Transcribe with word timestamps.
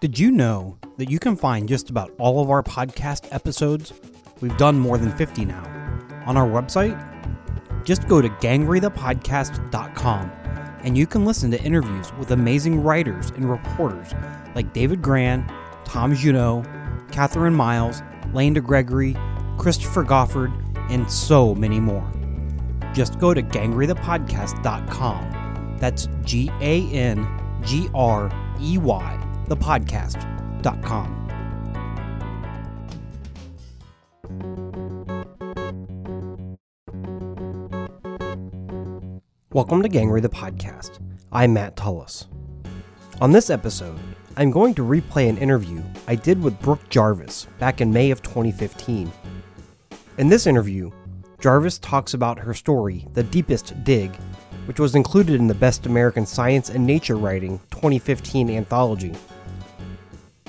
Did 0.00 0.16
you 0.16 0.30
know 0.30 0.78
that 0.96 1.10
you 1.10 1.18
can 1.18 1.34
find 1.34 1.68
just 1.68 1.90
about 1.90 2.14
all 2.20 2.40
of 2.40 2.50
our 2.50 2.62
podcast 2.62 3.26
episodes? 3.32 3.92
We've 4.40 4.56
done 4.56 4.78
more 4.78 4.96
than 4.96 5.10
50 5.10 5.44
now. 5.44 5.64
On 6.24 6.36
our 6.36 6.46
website, 6.46 6.94
just 7.84 8.06
go 8.06 8.22
to 8.22 8.28
gangreythepodcast.com 8.28 10.30
and 10.84 10.96
you 10.96 11.04
can 11.04 11.24
listen 11.24 11.50
to 11.50 11.60
interviews 11.60 12.14
with 12.14 12.30
amazing 12.30 12.80
writers 12.80 13.30
and 13.30 13.50
reporters 13.50 14.14
like 14.54 14.72
David 14.72 15.02
Grann, 15.02 15.44
Tom 15.84 16.14
Junod, 16.14 16.64
Catherine 17.10 17.54
Miles, 17.54 18.04
Lane 18.32 18.54
DeGregory, 18.54 19.16
Christopher 19.58 20.04
Goffard, 20.04 20.52
and 20.92 21.10
so 21.10 21.56
many 21.56 21.80
more. 21.80 22.08
Just 22.94 23.18
go 23.18 23.34
to 23.34 23.42
gangreythepodcast.com. 23.42 25.76
That's 25.80 26.06
G 26.22 26.52
A 26.60 26.88
N 26.92 27.26
G 27.64 27.88
R 27.94 28.30
E 28.60 28.78
Y, 28.78 29.17
thepodcast.com. 29.48 31.28
Welcome 39.52 39.82
to 39.82 39.88
Gangrey 39.88 40.22
the 40.22 40.28
Podcast. 40.28 41.00
I'm 41.32 41.54
Matt 41.54 41.74
Tullis. 41.74 42.28
On 43.20 43.32
this 43.32 43.50
episode, 43.50 43.98
I'm 44.36 44.50
going 44.52 44.74
to 44.74 44.82
replay 44.82 45.28
an 45.28 45.38
interview 45.38 45.82
I 46.06 46.14
did 46.14 46.40
with 46.40 46.60
Brooke 46.60 46.88
Jarvis 46.90 47.46
back 47.58 47.80
in 47.80 47.92
May 47.92 48.10
of 48.12 48.22
2015. 48.22 49.10
In 50.18 50.28
this 50.28 50.46
interview, 50.46 50.92
Jarvis 51.40 51.78
talks 51.78 52.14
about 52.14 52.38
her 52.38 52.54
story, 52.54 53.06
The 53.14 53.22
Deepest 53.22 53.82
Dig, 53.84 54.14
which 54.66 54.78
was 54.78 54.94
included 54.94 55.40
in 55.40 55.46
the 55.46 55.54
Best 55.54 55.86
American 55.86 56.26
Science 56.26 56.70
and 56.70 56.86
Nature 56.86 57.16
Writing 57.16 57.58
2015 57.70 58.50
anthology. 58.50 59.14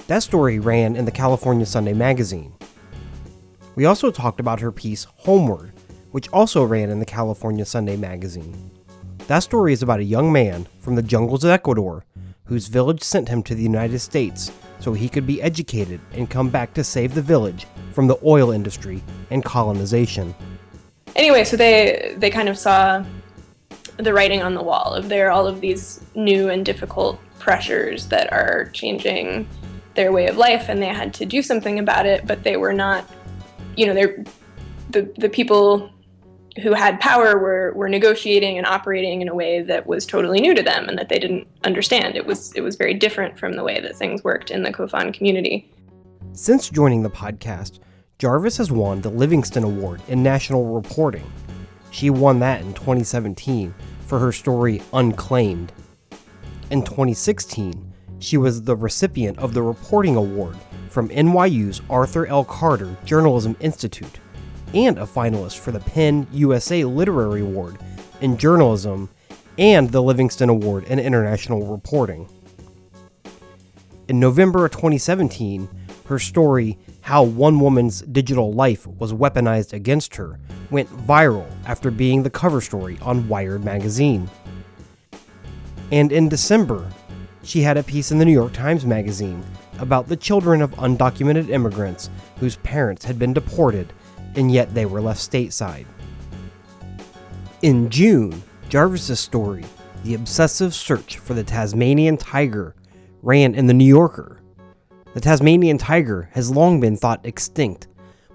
That 0.09 0.23
story 0.23 0.57
ran 0.57 0.95
in 0.95 1.05
the 1.05 1.11
California 1.11 1.67
Sunday 1.67 1.93
magazine. 1.93 2.51
We 3.75 3.85
also 3.85 4.09
talked 4.09 4.39
about 4.39 4.59
her 4.59 4.71
piece 4.71 5.05
Homeward, 5.17 5.71
which 6.09 6.27
also 6.29 6.63
ran 6.63 6.89
in 6.89 6.99
the 6.99 7.05
California 7.05 7.63
Sunday 7.63 7.95
magazine. 7.95 8.71
That 9.27 9.43
story 9.43 9.71
is 9.71 9.83
about 9.83 9.99
a 9.99 10.03
young 10.03 10.33
man 10.33 10.67
from 10.79 10.95
the 10.95 11.03
jungles 11.03 11.43
of 11.43 11.51
Ecuador 11.51 12.05
whose 12.45 12.69
village 12.69 13.03
sent 13.03 13.29
him 13.29 13.43
to 13.43 13.53
the 13.53 13.61
United 13.61 13.99
States 13.99 14.51
so 14.79 14.93
he 14.93 15.09
could 15.09 15.27
be 15.27 15.43
educated 15.43 16.01
and 16.13 16.27
come 16.27 16.49
back 16.49 16.73
to 16.73 16.83
save 16.83 17.13
the 17.13 17.21
village 17.21 17.67
from 17.93 18.07
the 18.07 18.17
oil 18.25 18.49
industry 18.49 19.03
and 19.29 19.45
colonization. 19.45 20.33
Anyway, 21.15 21.43
so 21.43 21.55
they 21.55 22.15
they 22.17 22.31
kind 22.31 22.49
of 22.49 22.57
saw 22.57 23.05
the 23.97 24.11
writing 24.11 24.41
on 24.41 24.55
the 24.55 24.63
wall 24.63 24.91
of 24.91 25.07
there 25.07 25.27
are 25.27 25.31
all 25.31 25.45
of 25.45 25.61
these 25.61 26.01
new 26.15 26.49
and 26.49 26.65
difficult 26.65 27.19
pressures 27.37 28.07
that 28.07 28.33
are 28.33 28.71
changing 28.73 29.47
their 29.99 30.13
way 30.13 30.27
of 30.27 30.37
life 30.37 30.69
and 30.69 30.81
they 30.81 30.87
had 30.87 31.13
to 31.13 31.25
do 31.25 31.41
something 31.41 31.77
about 31.77 32.05
it, 32.05 32.25
but 32.25 32.43
they 32.43 32.55
were 32.55 32.71
not 32.71 33.05
you 33.75 33.85
know, 33.85 33.93
they're 33.93 34.23
the 34.89 35.11
the 35.17 35.29
people 35.29 35.89
who 36.63 36.73
had 36.73 36.99
power 36.99 37.37
were 37.37 37.73
were 37.73 37.89
negotiating 37.89 38.57
and 38.57 38.65
operating 38.65 39.21
in 39.21 39.27
a 39.27 39.35
way 39.35 39.61
that 39.61 39.87
was 39.87 40.05
totally 40.05 40.39
new 40.39 40.53
to 40.55 40.63
them 40.63 40.87
and 40.87 40.97
that 40.97 41.09
they 41.09 41.19
didn't 41.19 41.47
understand. 41.63 42.15
It 42.15 42.25
was 42.25 42.53
it 42.55 42.61
was 42.61 42.75
very 42.77 42.93
different 42.93 43.37
from 43.37 43.53
the 43.53 43.63
way 43.63 43.79
that 43.81 43.95
things 43.95 44.23
worked 44.23 44.51
in 44.51 44.63
the 44.63 44.71
Kofan 44.71 45.13
community. 45.13 45.69
Since 46.31 46.69
joining 46.69 47.03
the 47.03 47.09
podcast, 47.09 47.79
Jarvis 48.19 48.57
has 48.57 48.71
won 48.71 49.01
the 49.01 49.09
Livingston 49.09 49.63
Award 49.63 50.01
in 50.07 50.23
National 50.23 50.65
Reporting. 50.65 51.29
She 51.91 52.09
won 52.09 52.39
that 52.39 52.61
in 52.61 52.73
2017 52.73 53.73
for 54.07 54.19
her 54.19 54.31
story 54.31 54.81
Unclaimed. 54.93 55.71
In 56.69 56.83
2016, 56.83 57.93
she 58.19 58.37
was 58.37 58.63
the 58.63 58.75
recipient 58.75 59.37
of 59.39 59.53
the 59.53 59.61
Reporting 59.61 60.15
Award 60.15 60.57
from 60.89 61.09
NYU's 61.09 61.81
Arthur 61.89 62.25
L. 62.27 62.43
Carter 62.43 62.95
Journalism 63.05 63.55
Institute 63.59 64.19
and 64.73 64.97
a 64.99 65.05
finalist 65.05 65.59
for 65.59 65.71
the 65.71 65.79
PEN 65.79 66.27
USA 66.31 66.83
Literary 66.83 67.41
Award 67.41 67.77
in 68.21 68.37
Journalism 68.37 69.09
and 69.57 69.89
the 69.89 70.01
Livingston 70.01 70.49
Award 70.49 70.83
in 70.85 70.99
International 70.99 71.65
Reporting. 71.65 72.27
In 74.07 74.19
November 74.19 74.65
of 74.65 74.71
2017, 74.71 75.69
her 76.05 76.17
story, 76.19 76.77
How 77.01 77.23
One 77.23 77.59
Woman's 77.59 78.01
Digital 78.01 78.51
Life 78.51 78.87
Was 78.87 79.13
Weaponized 79.13 79.73
Against 79.73 80.15
Her, 80.15 80.39
went 80.71 80.89
viral 81.05 81.47
after 81.65 81.91
being 81.91 82.23
the 82.23 82.29
cover 82.29 82.61
story 82.61 82.97
on 83.01 83.27
Wired 83.27 83.63
magazine. 83.63 84.29
And 85.91 86.11
in 86.11 86.29
December, 86.29 86.89
she 87.49 87.61
had 87.61 87.77
a 87.77 87.83
piece 87.83 88.11
in 88.11 88.19
the 88.19 88.25
New 88.25 88.31
York 88.31 88.53
Times 88.53 88.85
Magazine 88.85 89.43
about 89.79 90.07
the 90.07 90.15
children 90.15 90.61
of 90.61 90.71
undocumented 90.75 91.49
immigrants 91.49 92.11
whose 92.39 92.57
parents 92.57 93.03
had 93.03 93.17
been 93.17 93.33
deported 93.33 93.91
and 94.35 94.51
yet 94.51 94.71
they 94.75 94.85
were 94.85 95.01
left 95.01 95.19
stateside. 95.19 95.87
In 97.63 97.89
June, 97.89 98.43
Jarvis's 98.69 99.19
story, 99.19 99.65
The 100.03 100.13
Obsessive 100.13 100.75
Search 100.75 101.17
for 101.17 101.33
the 101.33 101.43
Tasmanian 101.43 102.17
Tiger, 102.17 102.75
ran 103.23 103.55
in 103.55 103.65
The 103.65 103.73
New 103.73 103.83
Yorker. 103.83 104.39
The 105.15 105.21
Tasmanian 105.21 105.79
tiger 105.79 106.29
has 106.33 106.51
long 106.51 106.79
been 106.79 106.95
thought 106.95 107.25
extinct, 107.25 107.87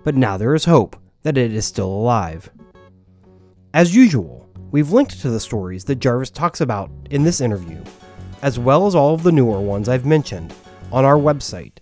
but 0.03 0.17
now 0.17 0.37
there 0.37 0.57
is 0.57 0.65
hope 0.65 0.97
that 1.23 1.39
it 1.39 1.55
is 1.55 1.65
still 1.65 1.87
alive. 1.87 2.51
As 3.73 3.95
usual, 3.95 4.49
we've 4.73 4.91
linked 4.91 5.21
to 5.21 5.31
the 5.31 5.39
stories 5.39 5.85
that 5.85 6.01
Jarvis 6.01 6.31
talks 6.31 6.61
about 6.61 6.91
in 7.11 7.23
this 7.23 7.41
interview, 7.41 7.81
as 8.45 8.61
well 8.61 8.87
as 8.87 8.95
all 8.95 9.13
of 9.13 9.25
the 9.25 9.33
newer 9.33 9.61
ones 9.61 9.89
I've 9.89 10.07
mentioned, 10.07 10.55
on 10.93 11.05
our 11.05 11.17
website. 11.17 11.73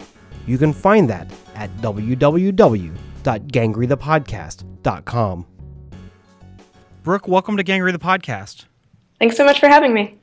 You 0.47 0.57
can 0.57 0.73
find 0.73 1.11
that 1.11 1.31
at 1.55 1.71
www 1.83 2.97
www.gangreythepodcast.com. 3.23 5.47
Brooke, 7.03 7.29
welcome 7.29 7.57
to 7.57 7.65
Gangrey 7.65 7.93
the 7.93 7.99
Podcast. 7.99 8.67
Thanks 9.19 9.37
so 9.37 9.45
much 9.45 9.61
for 9.61 9.69
having 9.69 9.93
me. 9.95 10.19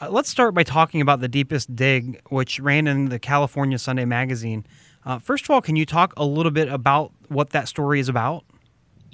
Uh, 0.00 0.08
let's 0.10 0.30
start 0.30 0.54
by 0.54 0.62
talking 0.62 1.00
about 1.00 1.20
The 1.20 1.26
Deepest 1.28 1.74
Dig, 1.76 2.22
which 2.30 2.58
ran 2.58 2.86
in 2.86 3.10
the 3.10 3.18
California 3.18 3.78
Sunday 3.78 4.06
Magazine. 4.06 4.64
Uh, 5.04 5.18
first 5.18 5.44
of 5.44 5.50
all, 5.50 5.60
can 5.60 5.76
you 5.76 5.84
talk 5.84 6.14
a 6.16 6.24
little 6.24 6.52
bit 6.52 6.68
about 6.68 7.12
what 7.28 7.50
that 7.50 7.68
story 7.68 8.00
is 8.00 8.08
about? 8.08 8.44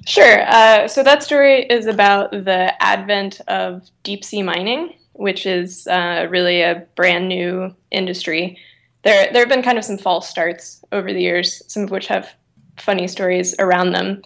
Sure. 0.05 0.47
Uh, 0.47 0.87
so, 0.87 1.03
that 1.03 1.23
story 1.23 1.65
is 1.65 1.87
about 1.87 2.31
the 2.31 2.71
advent 2.81 3.41
of 3.47 3.89
deep 4.03 4.23
sea 4.23 4.43
mining, 4.43 4.93
which 5.17 5.45
is 5.45 5.87
uh, 5.87 6.27
really 6.29 6.61
a 6.61 6.85
brand 6.95 7.27
new 7.27 7.75
industry. 7.91 8.57
There, 9.03 9.31
there 9.31 9.41
have 9.41 9.49
been 9.49 9.63
kind 9.63 9.77
of 9.77 9.85
some 9.85 9.97
false 9.97 10.29
starts 10.29 10.83
over 10.91 11.13
the 11.13 11.21
years, 11.21 11.61
some 11.67 11.83
of 11.83 11.91
which 11.91 12.07
have 12.07 12.33
funny 12.77 13.07
stories 13.07 13.55
around 13.59 13.91
them. 13.91 14.21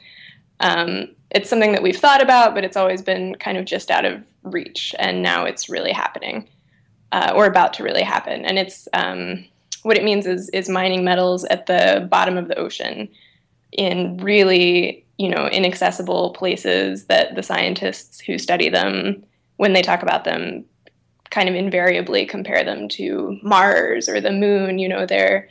Um, 0.59 1.16
it's 1.31 1.50
something 1.50 1.72
that 1.72 1.84
we've 1.84 1.97
thought 1.97 2.22
about, 2.22 2.53
but 2.53 2.63
it's 2.63 2.78
always 2.78 3.02
been 3.02 3.35
kind 3.35 3.57
of 3.57 3.66
just 3.66 3.90
out 3.90 4.06
of 4.06 4.24
reach, 4.44 4.94
and 5.00 5.22
now 5.22 5.46
it's 5.46 5.69
really 5.69 5.91
happening, 5.91 6.47
uh, 7.12 7.31
or 7.35 7.46
about 7.46 7.73
to 7.73 7.84
really 7.84 8.03
happen. 8.03 8.46
And 8.46 8.59
it's 8.59 8.88
um, 8.94 9.46
what 9.84 9.97
it 9.97 10.03
means 10.03 10.25
is 10.25 10.50
is 10.50 10.69
mining 10.69 11.03
metals 11.03 11.46
at 11.46 11.66
the 11.66 12.08
bottom 12.09 12.38
of 12.38 12.47
the 12.47 12.58
ocean 12.58 13.09
in 13.72 14.18
really 14.18 15.06
you 15.18 15.29
know 15.29 15.47
inaccessible 15.47 16.31
places 16.31 17.06
that 17.06 17.35
the 17.35 17.44
scientists 17.44 18.19
who 18.19 18.38
study 18.38 18.69
them, 18.69 19.23
when 19.58 19.73
they 19.73 19.81
talk 19.81 20.03
about 20.03 20.25
them, 20.25 20.66
kind 21.31 21.50
of 21.50 21.56
invariably 21.56 22.25
compare 22.25 22.64
them 22.64 22.88
to 22.90 23.40
Mars 23.42 24.08
or 24.08 24.22
the 24.22 24.31
moon. 24.31 24.78
You 24.78 24.88
know, 24.88 25.06
they're 25.08 25.50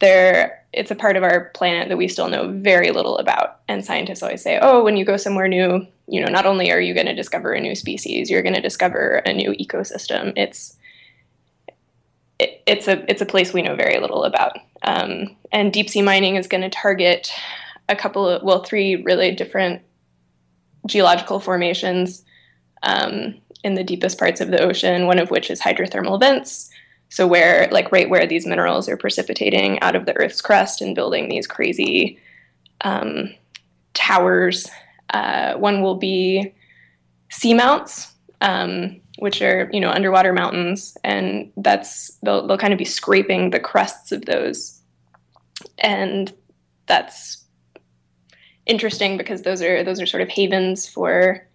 they're 0.00 0.64
it's 0.72 0.90
a 0.90 0.96
part 0.96 1.16
of 1.16 1.22
our 1.22 1.46
planet 1.54 1.88
that 1.88 1.96
we 1.96 2.08
still 2.08 2.28
know 2.28 2.48
very 2.48 2.90
little 2.90 3.18
about. 3.18 3.60
And 3.68 3.84
scientists 3.84 4.22
always 4.22 4.42
say, 4.42 4.58
oh, 4.60 4.82
when 4.82 4.96
you 4.96 5.04
go 5.04 5.16
somewhere 5.16 5.48
new, 5.48 5.86
you 6.06 6.20
know, 6.20 6.30
not 6.30 6.46
only 6.46 6.70
are 6.70 6.80
you 6.80 6.94
going 6.94 7.06
to 7.06 7.14
discover 7.14 7.52
a 7.52 7.60
new 7.60 7.74
species, 7.74 8.30
you're 8.30 8.42
going 8.42 8.54
to 8.54 8.60
discover 8.60 9.16
a 9.24 9.32
new 9.32 9.52
ecosystem. 9.52 10.32
It's 10.36 10.76
it, 12.38 12.62
it's 12.66 12.88
a 12.88 13.04
it's 13.10 13.22
a 13.22 13.26
place 13.26 13.52
we 13.52 13.62
know 13.62 13.76
very 13.76 13.98
little 14.00 14.24
about. 14.24 14.58
Um, 14.82 15.36
and 15.52 15.72
deep 15.72 15.90
sea 15.90 16.02
mining 16.02 16.36
is 16.36 16.46
going 16.46 16.62
to 16.62 16.70
target 16.70 17.32
a 17.88 17.96
couple 17.96 18.28
of 18.28 18.42
well, 18.42 18.62
three 18.62 19.02
really 19.02 19.32
different 19.32 19.82
geological 20.86 21.40
formations 21.40 22.24
um, 22.82 23.34
in 23.64 23.74
the 23.74 23.84
deepest 23.84 24.18
parts 24.18 24.40
of 24.40 24.50
the 24.50 24.62
ocean. 24.62 25.06
One 25.06 25.18
of 25.18 25.30
which 25.30 25.50
is 25.50 25.60
hydrothermal 25.60 26.20
vents 26.20 26.70
so 27.10 27.26
where 27.26 27.68
like 27.70 27.90
right 27.90 28.08
where 28.08 28.26
these 28.26 28.46
minerals 28.46 28.88
are 28.88 28.96
precipitating 28.96 29.80
out 29.80 29.96
of 29.96 30.06
the 30.06 30.16
Earth's 30.16 30.40
crust 30.40 30.80
and 30.80 30.94
building 30.94 31.28
these 31.28 31.46
crazy 31.46 32.18
um, 32.82 33.34
towers. 33.94 34.68
Uh, 35.10 35.54
one 35.54 35.80
will 35.80 35.96
be 35.96 36.52
seamounts, 37.30 38.12
um, 38.42 39.00
which 39.18 39.40
are 39.40 39.70
you 39.72 39.80
know 39.80 39.90
underwater 39.90 40.32
mountains, 40.32 40.96
and 41.02 41.50
that's 41.56 42.18
they'll 42.22 42.46
they'll 42.46 42.58
kind 42.58 42.74
of 42.74 42.78
be 42.78 42.84
scraping 42.84 43.50
the 43.50 43.60
crusts 43.60 44.12
of 44.12 44.26
those, 44.26 44.80
and 45.78 46.32
that's 46.86 47.44
interesting 48.66 49.16
because 49.16 49.42
those 49.42 49.62
are 49.62 49.82
those 49.82 50.00
are 50.00 50.06
sort 50.06 50.22
of 50.22 50.28
havens 50.28 50.86
for 50.86 51.47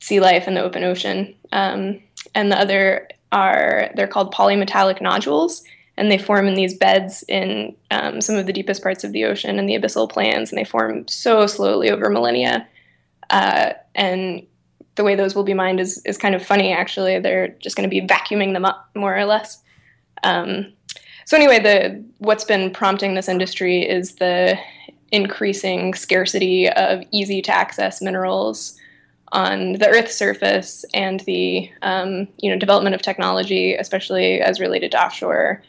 sea 0.00 0.20
life 0.20 0.46
in 0.46 0.54
the 0.54 0.62
open 0.62 0.84
ocean. 0.84 1.34
Um, 1.52 2.00
and 2.34 2.50
the 2.50 2.58
other 2.58 3.08
are 3.32 3.90
they're 3.96 4.06
called 4.06 4.34
polymetallic 4.34 5.00
nodules, 5.00 5.62
and 5.96 6.10
they 6.10 6.18
form 6.18 6.46
in 6.46 6.54
these 6.54 6.74
beds 6.74 7.24
in 7.28 7.74
um, 7.90 8.20
some 8.20 8.36
of 8.36 8.46
the 8.46 8.52
deepest 8.52 8.82
parts 8.82 9.04
of 9.04 9.12
the 9.12 9.24
ocean 9.24 9.58
and 9.58 9.68
the 9.68 9.74
abyssal 9.74 10.10
plains, 10.10 10.50
and 10.50 10.58
they 10.58 10.64
form 10.64 11.06
so 11.08 11.46
slowly 11.46 11.90
over 11.90 12.10
millennia. 12.10 12.66
Uh, 13.30 13.72
and 13.94 14.46
the 14.94 15.04
way 15.04 15.14
those 15.14 15.34
will 15.34 15.44
be 15.44 15.54
mined 15.54 15.80
is, 15.80 16.00
is 16.04 16.16
kind 16.16 16.34
of 16.34 16.44
funny, 16.44 16.72
actually. 16.72 17.18
They're 17.18 17.48
just 17.60 17.76
going 17.76 17.88
to 17.88 18.00
be 18.00 18.06
vacuuming 18.06 18.52
them 18.52 18.64
up, 18.64 18.88
more 18.94 19.16
or 19.16 19.24
less. 19.24 19.62
Um, 20.22 20.72
so 21.24 21.36
anyway, 21.36 21.58
the 21.58 22.04
what's 22.18 22.44
been 22.44 22.70
prompting 22.70 23.14
this 23.14 23.28
industry 23.28 23.82
is 23.82 24.16
the 24.16 24.58
increasing 25.12 25.94
scarcity 25.94 26.68
of 26.68 27.02
easy 27.10 27.42
to 27.42 27.52
access 27.52 28.00
minerals 28.00 28.78
on 29.36 29.74
the 29.74 29.86
Earth's 29.86 30.16
surface 30.16 30.84
and 30.94 31.20
the 31.20 31.70
um, 31.82 32.26
you 32.38 32.50
know 32.50 32.58
development 32.58 32.94
of 32.94 33.02
technology, 33.02 33.74
especially 33.74 34.40
as 34.40 34.58
related 34.58 34.90
to 34.92 35.04
offshore 35.04 35.62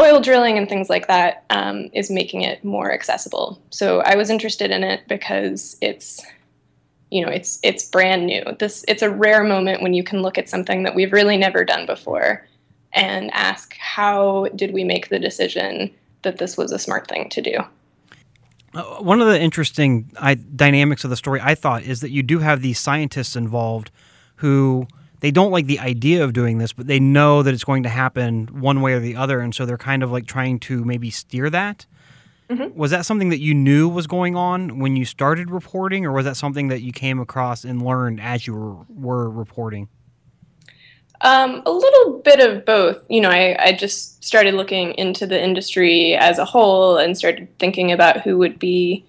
oil 0.00 0.20
drilling 0.20 0.56
and 0.56 0.68
things 0.68 0.88
like 0.88 1.08
that, 1.08 1.44
um, 1.50 1.90
is 1.92 2.10
making 2.10 2.42
it 2.42 2.64
more 2.64 2.92
accessible. 2.92 3.60
So 3.70 4.00
I 4.00 4.14
was 4.14 4.30
interested 4.30 4.70
in 4.70 4.84
it 4.84 5.02
because 5.08 5.76
it's 5.82 6.24
you 7.10 7.26
know 7.26 7.30
it's 7.30 7.58
it's 7.64 7.90
brand 7.90 8.24
new. 8.26 8.44
This 8.60 8.84
it's 8.86 9.02
a 9.02 9.10
rare 9.10 9.42
moment 9.42 9.82
when 9.82 9.94
you 9.94 10.04
can 10.04 10.22
look 10.22 10.38
at 10.38 10.48
something 10.48 10.84
that 10.84 10.94
we've 10.94 11.12
really 11.12 11.36
never 11.36 11.64
done 11.64 11.86
before 11.86 12.46
and 12.92 13.32
ask 13.32 13.76
how 13.78 14.46
did 14.54 14.72
we 14.72 14.84
make 14.84 15.08
the 15.08 15.18
decision 15.18 15.90
that 16.22 16.38
this 16.38 16.56
was 16.56 16.70
a 16.70 16.78
smart 16.78 17.08
thing 17.08 17.28
to 17.30 17.42
do. 17.42 17.58
Uh, 18.74 18.82
one 19.02 19.20
of 19.20 19.26
the 19.26 19.40
interesting 19.40 20.10
I, 20.18 20.34
dynamics 20.34 21.04
of 21.04 21.10
the 21.10 21.16
story, 21.16 21.40
I 21.42 21.54
thought, 21.54 21.82
is 21.82 22.00
that 22.00 22.10
you 22.10 22.22
do 22.22 22.38
have 22.38 22.62
these 22.62 22.78
scientists 22.78 23.36
involved 23.36 23.90
who 24.36 24.86
they 25.20 25.30
don't 25.30 25.52
like 25.52 25.66
the 25.66 25.78
idea 25.78 26.24
of 26.24 26.32
doing 26.32 26.58
this, 26.58 26.72
but 26.72 26.86
they 26.86 26.98
know 26.98 27.42
that 27.42 27.54
it's 27.54 27.64
going 27.64 27.84
to 27.84 27.88
happen 27.88 28.48
one 28.60 28.80
way 28.80 28.94
or 28.94 29.00
the 29.00 29.14
other, 29.14 29.40
and 29.40 29.54
so 29.54 29.66
they're 29.66 29.78
kind 29.78 30.02
of 30.02 30.10
like 30.10 30.26
trying 30.26 30.58
to 30.60 30.84
maybe 30.84 31.10
steer 31.10 31.48
that. 31.50 31.86
Mm-hmm. 32.48 32.76
Was 32.76 32.90
that 32.90 33.06
something 33.06 33.28
that 33.28 33.38
you 33.38 33.54
knew 33.54 33.88
was 33.88 34.06
going 34.06 34.36
on 34.36 34.78
when 34.78 34.96
you 34.96 35.04
started 35.04 35.50
reporting, 35.50 36.04
or 36.04 36.12
was 36.12 36.24
that 36.24 36.36
something 36.36 36.68
that 36.68 36.82
you 36.82 36.92
came 36.92 37.20
across 37.20 37.64
and 37.64 37.82
learned 37.82 38.20
as 38.20 38.46
you 38.46 38.54
were, 38.54 38.84
were 38.88 39.30
reporting? 39.30 39.88
Um, 41.22 41.62
a 41.64 41.70
little 41.70 42.18
bit 42.18 42.40
of 42.40 42.64
both. 42.64 43.04
You 43.08 43.20
know, 43.20 43.30
I, 43.30 43.56
I 43.58 43.72
just 43.72 44.24
started 44.24 44.54
looking 44.54 44.92
into 44.94 45.26
the 45.26 45.42
industry 45.42 46.14
as 46.14 46.38
a 46.38 46.44
whole 46.44 46.96
and 46.96 47.16
started 47.16 47.48
thinking 47.58 47.92
about 47.92 48.22
who 48.22 48.38
would 48.38 48.58
be 48.58 49.06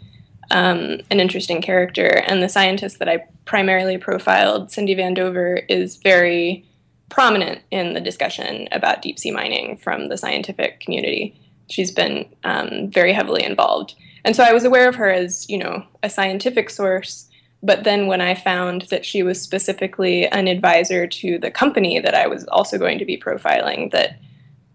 um, 0.51 0.99
an 1.09 1.19
interesting 1.19 1.61
character. 1.61 2.23
And 2.27 2.41
the 2.41 2.49
scientist 2.49 2.99
that 2.99 3.09
I 3.09 3.25
primarily 3.45 3.97
profiled, 3.97 4.71
Cindy 4.71 4.93
Van 4.93 5.15
Dover, 5.15 5.61
is 5.67 5.97
very 5.97 6.65
prominent 7.09 7.61
in 7.71 7.93
the 7.93 8.01
discussion 8.01 8.67
about 8.71 9.01
deep 9.01 9.17
sea 9.17 9.31
mining 9.31 9.77
from 9.77 10.09
the 10.09 10.17
scientific 10.17 10.79
community. 10.79 11.39
She's 11.69 11.91
been 11.91 12.25
um, 12.43 12.91
very 12.91 13.13
heavily 13.13 13.43
involved. 13.43 13.95
And 14.23 14.35
so 14.35 14.43
I 14.43 14.53
was 14.53 14.63
aware 14.63 14.87
of 14.87 14.95
her 14.95 15.09
as, 15.11 15.49
you 15.49 15.57
know, 15.57 15.85
a 16.01 16.09
scientific 16.09 16.69
source 16.69 17.29
but 17.63 17.85
then 17.85 18.07
when 18.07 18.19
I 18.19 18.35
found 18.35 18.83
that 18.83 19.05
she 19.05 19.23
was 19.23 19.41
specifically 19.41 20.27
an 20.27 20.47
advisor 20.49 21.07
to 21.07 21.39
the 21.39 21.49
company 21.49 21.97
that 21.97 22.13
I 22.13 22.27
was 22.27 22.43
also 22.49 22.77
going 22.77 22.99
to 22.99 23.05
be 23.05 23.17
profiling, 23.17 23.91
that 23.91 24.19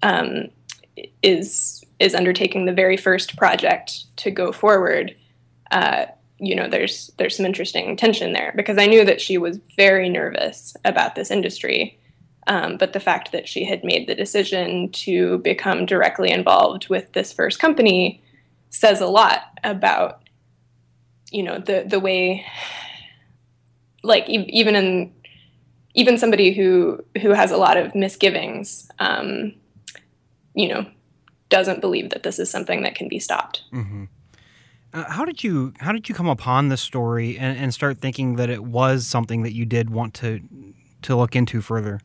um, 0.03 0.49
is 1.23 1.85
is 2.01 2.15
undertaking 2.15 2.65
the 2.65 2.73
very 2.73 2.97
first 2.97 3.37
project 3.37 4.05
to 4.17 4.31
go 4.31 4.53
forward, 4.53 5.15
uh, 5.71 6.07
you 6.39 6.55
know, 6.55 6.69
there's 6.69 7.11
there's 7.19 7.37
some 7.37 7.45
interesting 7.45 7.95
tension 7.95 8.33
there 8.33 8.55
because 8.57 8.79
I 8.79 8.87
knew 8.87 9.05
that 9.05 9.21
she 9.21 9.37
was 9.37 9.61
very 9.77 10.09
nervous 10.09 10.75
about 10.85 11.15
this 11.15 11.31
industry. 11.31 11.99
Um, 12.47 12.79
but 12.79 12.95
the 12.95 13.01
fact 13.01 13.33
that 13.33 13.47
she 13.47 13.65
had 13.65 13.85
made 13.85 14.07
the 14.07 14.15
decision 14.15 14.91
to 14.93 15.37
become 15.39 15.85
directly 15.85 16.31
involved 16.31 16.89
with 16.89 17.13
this 17.13 17.31
first 17.31 17.59
company 17.59 18.23
says 18.71 19.03
a 19.03 19.07
lot 19.07 19.59
about 19.65 20.23
you 21.31 21.43
know 21.43 21.59
the 21.59 21.85
the 21.87 22.01
way 22.01 22.45
like 24.03 24.29
e- 24.29 24.49
even 24.49 24.75
in 24.75 25.13
even 25.95 26.19
somebody 26.19 26.53
who 26.53 27.05
who 27.21 27.31
has 27.31 27.51
a 27.51 27.57
lot 27.57 27.77
of 27.77 27.95
misgivings 27.95 28.89
um, 28.99 29.53
you 30.55 30.69
know 30.69 30.87
doesn't 31.49 31.81
believe 31.81 32.11
that 32.11 32.23
this 32.23 32.39
is 32.39 32.51
something 32.51 32.83
that 32.83 32.95
can 32.95 33.09
be 33.09 33.19
stopped. 33.19 33.63
Mm-hmm. 33.73 34.05
uh, 34.93 35.11
how 35.11 35.25
did 35.25 35.43
you 35.43 35.73
how 35.81 35.93
did 35.93 36.09
you 36.09 36.15
come 36.15 36.29
upon 36.29 36.69
this 36.69 36.81
story 36.81 37.39
and, 37.39 37.59
and 37.59 37.75
start 37.75 37.99
thinking 37.99 38.37
that 38.37 38.51
it 38.51 38.65
was 38.65 39.07
something 39.07 39.43
that 39.43 39.55
you 39.55 39.65
did 39.65 39.91
want 39.91 40.15
to 40.15 40.41
to 41.03 41.17
look 41.17 41.35
into 41.35 41.61
further? 41.61 42.01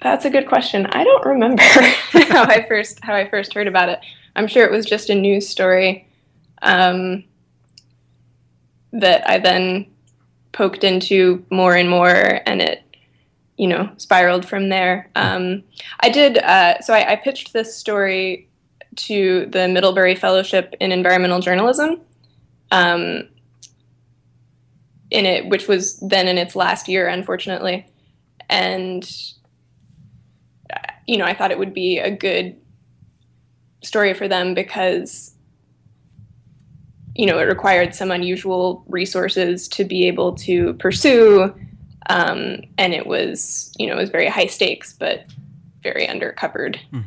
That's 0.00 0.26
a 0.26 0.30
good 0.30 0.46
question. 0.46 0.86
I 0.86 1.02
don't 1.02 1.24
remember 1.24 1.62
how 2.12 2.44
i 2.44 2.64
first 2.68 2.98
how 3.02 3.14
i 3.14 3.28
first 3.28 3.54
heard 3.54 3.66
about 3.66 3.88
it 3.88 4.00
I'm 4.36 4.46
sure 4.46 4.64
it 4.64 4.72
was 4.72 4.86
just 4.86 5.10
a 5.10 5.14
news 5.14 5.48
story 5.48 6.08
um, 6.62 7.24
that 8.92 9.28
I 9.28 9.38
then 9.38 9.86
poked 10.52 10.84
into 10.84 11.44
more 11.50 11.74
and 11.74 11.90
more, 11.90 12.40
and 12.46 12.62
it, 12.62 12.82
you 13.56 13.66
know, 13.66 13.90
spiraled 13.96 14.46
from 14.46 14.68
there. 14.68 15.10
Um, 15.14 15.62
I 16.00 16.08
did, 16.10 16.38
uh, 16.38 16.80
so 16.80 16.94
I, 16.94 17.12
I, 17.12 17.16
pitched 17.16 17.52
this 17.52 17.76
story 17.76 18.48
to 18.96 19.46
the 19.46 19.68
Middlebury 19.68 20.14
Fellowship 20.14 20.74
in 20.80 20.92
Environmental 20.92 21.40
Journalism. 21.40 22.00
Um, 22.70 23.28
in 25.10 25.26
it, 25.26 25.48
which 25.48 25.68
was 25.68 25.98
then 26.00 26.26
in 26.26 26.38
its 26.38 26.56
last 26.56 26.88
year, 26.88 27.06
unfortunately, 27.06 27.86
and 28.50 29.08
you 31.06 31.16
know, 31.16 31.24
I 31.24 31.34
thought 31.34 31.52
it 31.52 31.58
would 31.58 31.74
be 31.74 31.98
a 31.98 32.10
good 32.10 32.56
story 33.84 34.14
for 34.14 34.28
them 34.28 34.54
because 34.54 35.34
you 37.14 37.26
know 37.26 37.38
it 37.38 37.44
required 37.44 37.94
some 37.94 38.10
unusual 38.10 38.84
resources 38.88 39.68
to 39.68 39.84
be 39.84 40.06
able 40.06 40.32
to 40.34 40.74
pursue 40.74 41.54
um, 42.10 42.60
and 42.78 42.92
it 42.92 43.06
was 43.06 43.72
you 43.78 43.86
know 43.86 43.94
it 43.94 44.00
was 44.00 44.10
very 44.10 44.28
high 44.28 44.46
stakes 44.46 44.92
but 44.92 45.24
very 45.82 46.06
undercovered 46.06 46.78
mm. 46.92 47.04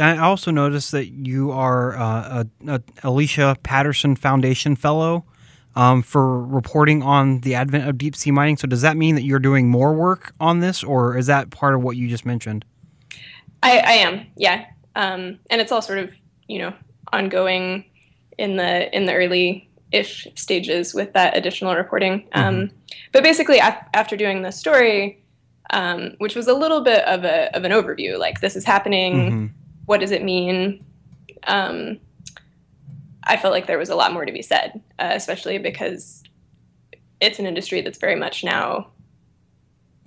I 0.00 0.16
also 0.16 0.50
noticed 0.50 0.90
that 0.90 1.10
you 1.10 1.52
are 1.52 1.96
uh, 1.96 2.44
a, 2.66 2.74
a, 2.74 2.82
Alicia 3.04 3.56
Patterson 3.62 4.16
Foundation 4.16 4.74
Fellow 4.74 5.24
um, 5.76 6.02
for 6.02 6.44
reporting 6.44 7.04
on 7.04 7.42
the 7.42 7.54
advent 7.54 7.88
of 7.88 7.96
deep 7.96 8.16
sea 8.16 8.32
mining. 8.32 8.56
So, 8.56 8.66
does 8.66 8.82
that 8.82 8.96
mean 8.96 9.14
that 9.14 9.22
you're 9.22 9.38
doing 9.38 9.68
more 9.68 9.94
work 9.94 10.34
on 10.40 10.58
this, 10.58 10.82
or 10.82 11.16
is 11.16 11.26
that 11.26 11.50
part 11.50 11.76
of 11.76 11.82
what 11.82 11.96
you 11.96 12.08
just 12.08 12.26
mentioned? 12.26 12.64
I, 13.62 13.78
I 13.78 13.92
am, 13.92 14.26
yeah 14.36 14.64
um, 14.94 15.38
and 15.50 15.60
it's 15.60 15.72
all 15.72 15.82
sort 15.82 15.98
of 15.98 16.12
you 16.48 16.58
know 16.58 16.74
ongoing 17.12 17.84
in 18.38 18.56
the 18.56 18.94
in 18.96 19.06
the 19.06 19.14
early 19.14 19.68
ish 19.92 20.26
stages 20.36 20.94
with 20.94 21.12
that 21.12 21.36
additional 21.36 21.74
reporting. 21.74 22.20
Mm-hmm. 22.34 22.40
Um, 22.40 22.70
but 23.12 23.22
basically, 23.22 23.58
af- 23.58 23.88
after 23.94 24.16
doing 24.16 24.42
the 24.42 24.50
story, 24.52 25.22
um, 25.70 26.14
which 26.18 26.34
was 26.34 26.48
a 26.48 26.54
little 26.54 26.82
bit 26.82 27.04
of 27.04 27.24
a 27.24 27.54
of 27.56 27.64
an 27.64 27.72
overview, 27.72 28.18
like 28.18 28.40
this 28.40 28.56
is 28.56 28.64
happening, 28.64 29.14
mm-hmm. 29.14 29.46
what 29.86 30.00
does 30.00 30.10
it 30.10 30.22
mean? 30.22 30.84
Um, 31.46 31.98
I 33.24 33.36
felt 33.36 33.52
like 33.52 33.66
there 33.66 33.78
was 33.78 33.90
a 33.90 33.94
lot 33.94 34.12
more 34.12 34.24
to 34.24 34.32
be 34.32 34.42
said, 34.42 34.80
uh, 34.98 35.10
especially 35.12 35.58
because 35.58 36.22
it's 37.20 37.38
an 37.38 37.46
industry 37.46 37.80
that's 37.82 37.98
very 37.98 38.16
much 38.16 38.42
now, 38.42 38.88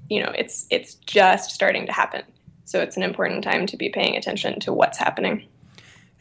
you 0.09 0.21
know, 0.21 0.31
it's 0.35 0.65
it's 0.69 0.95
just 0.95 1.51
starting 1.51 1.85
to 1.85 1.91
happen. 1.91 2.23
So 2.65 2.81
it's 2.81 2.97
an 2.97 3.03
important 3.03 3.43
time 3.43 3.65
to 3.67 3.77
be 3.77 3.89
paying 3.89 4.15
attention 4.15 4.59
to 4.61 4.73
what's 4.73 4.97
happening. 4.97 5.47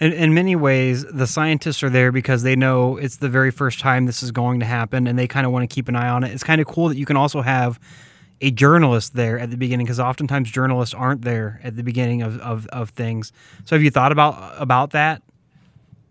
In, 0.00 0.12
in 0.12 0.34
many 0.34 0.56
ways, 0.56 1.04
the 1.04 1.26
scientists 1.26 1.82
are 1.82 1.90
there 1.90 2.10
because 2.10 2.42
they 2.42 2.56
know 2.56 2.96
it's 2.96 3.16
the 3.16 3.28
very 3.28 3.50
first 3.50 3.78
time 3.78 4.06
this 4.06 4.22
is 4.22 4.32
going 4.32 4.60
to 4.60 4.66
happen 4.66 5.06
and 5.06 5.18
they 5.18 5.28
kind 5.28 5.46
of 5.46 5.52
want 5.52 5.68
to 5.68 5.72
keep 5.72 5.88
an 5.88 5.94
eye 5.94 6.08
on 6.08 6.24
it. 6.24 6.32
It's 6.32 6.42
kind 6.42 6.60
of 6.60 6.66
cool 6.66 6.88
that 6.88 6.96
you 6.96 7.06
can 7.06 7.16
also 7.16 7.40
have 7.42 7.78
a 8.40 8.50
journalist 8.50 9.14
there 9.14 9.38
at 9.38 9.50
the 9.50 9.56
beginning 9.56 9.86
because 9.86 10.00
oftentimes 10.00 10.50
journalists 10.50 10.94
aren't 10.94 11.22
there 11.22 11.60
at 11.62 11.76
the 11.76 11.84
beginning 11.84 12.22
of, 12.22 12.40
of, 12.40 12.66
of 12.68 12.90
things. 12.90 13.32
So 13.64 13.76
have 13.76 13.82
you 13.82 13.90
thought 13.90 14.12
about 14.12 14.60
about 14.60 14.90
that? 14.90 15.22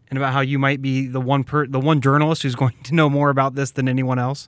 And 0.09 0.17
about 0.17 0.33
how 0.33 0.41
you 0.41 0.59
might 0.59 0.81
be 0.81 1.07
the 1.07 1.21
one 1.21 1.43
per 1.43 1.67
the 1.67 1.79
one 1.79 2.01
journalist 2.01 2.43
who's 2.43 2.55
going 2.63 2.75
to 2.83 2.95
know 2.95 3.09
more 3.09 3.29
about 3.29 3.55
this 3.55 3.71
than 3.71 3.89
anyone 3.89 4.17
else? 4.17 4.47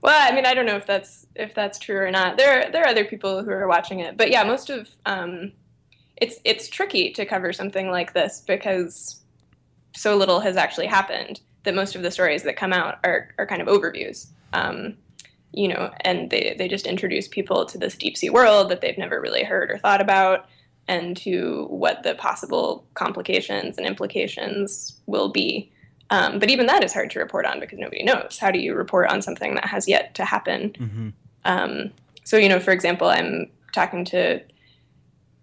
Well, 0.00 0.16
I 0.20 0.34
mean, 0.34 0.46
I 0.46 0.54
don't 0.54 0.66
know 0.66 0.76
if 0.76 0.86
that's 0.86 1.26
if 1.34 1.54
that's 1.54 1.78
true 1.78 1.98
or 1.98 2.10
not. 2.10 2.36
There 2.36 2.70
there 2.70 2.82
are 2.84 2.88
other 2.88 3.04
people 3.04 3.42
who 3.42 3.50
are 3.50 3.68
watching 3.68 4.00
it, 4.00 4.16
but 4.16 4.30
yeah, 4.30 4.44
most 4.44 4.70
of 4.70 4.88
um, 5.06 5.52
it's 6.16 6.38
it's 6.44 6.68
tricky 6.68 7.12
to 7.12 7.26
cover 7.26 7.52
something 7.52 7.90
like 7.90 8.12
this 8.12 8.42
because 8.46 9.20
so 9.94 10.16
little 10.16 10.40
has 10.40 10.56
actually 10.56 10.86
happened 10.86 11.40
that 11.64 11.74
most 11.74 11.96
of 11.96 12.02
the 12.02 12.10
stories 12.10 12.44
that 12.44 12.56
come 12.56 12.72
out 12.72 12.98
are 13.04 13.30
are 13.38 13.46
kind 13.46 13.60
of 13.60 13.68
overviews. 13.68 14.28
Um, 14.52 14.96
you 15.52 15.66
know, 15.66 15.90
and 16.02 16.30
they 16.30 16.54
they 16.56 16.68
just 16.68 16.86
introduce 16.86 17.26
people 17.26 17.66
to 17.66 17.78
this 17.78 17.96
deep 17.96 18.16
sea 18.16 18.30
world 18.30 18.70
that 18.70 18.80
they've 18.80 18.98
never 18.98 19.20
really 19.20 19.42
heard 19.42 19.70
or 19.70 19.78
thought 19.78 20.00
about, 20.00 20.46
and 20.86 21.16
to 21.18 21.66
what 21.70 22.04
the 22.04 22.14
possible 22.14 22.86
complications 22.94 23.78
and 23.78 23.86
implications 23.86 25.00
will 25.06 25.30
be 25.30 25.72
um, 26.10 26.38
but 26.38 26.50
even 26.50 26.66
that 26.66 26.82
is 26.82 26.92
hard 26.92 27.10
to 27.10 27.18
report 27.18 27.44
on 27.44 27.60
because 27.60 27.78
nobody 27.78 28.02
knows. 28.02 28.38
How 28.38 28.50
do 28.50 28.58
you 28.58 28.74
report 28.74 29.10
on 29.10 29.20
something 29.20 29.54
that 29.54 29.66
has 29.66 29.86
yet 29.86 30.14
to 30.14 30.24
happen? 30.24 30.70
Mm-hmm. 30.70 31.08
Um, 31.44 31.90
so, 32.24 32.36
you 32.36 32.48
know, 32.48 32.60
for 32.60 32.72
example, 32.72 33.08
I'm 33.08 33.50
talking 33.72 34.04
to 34.06 34.40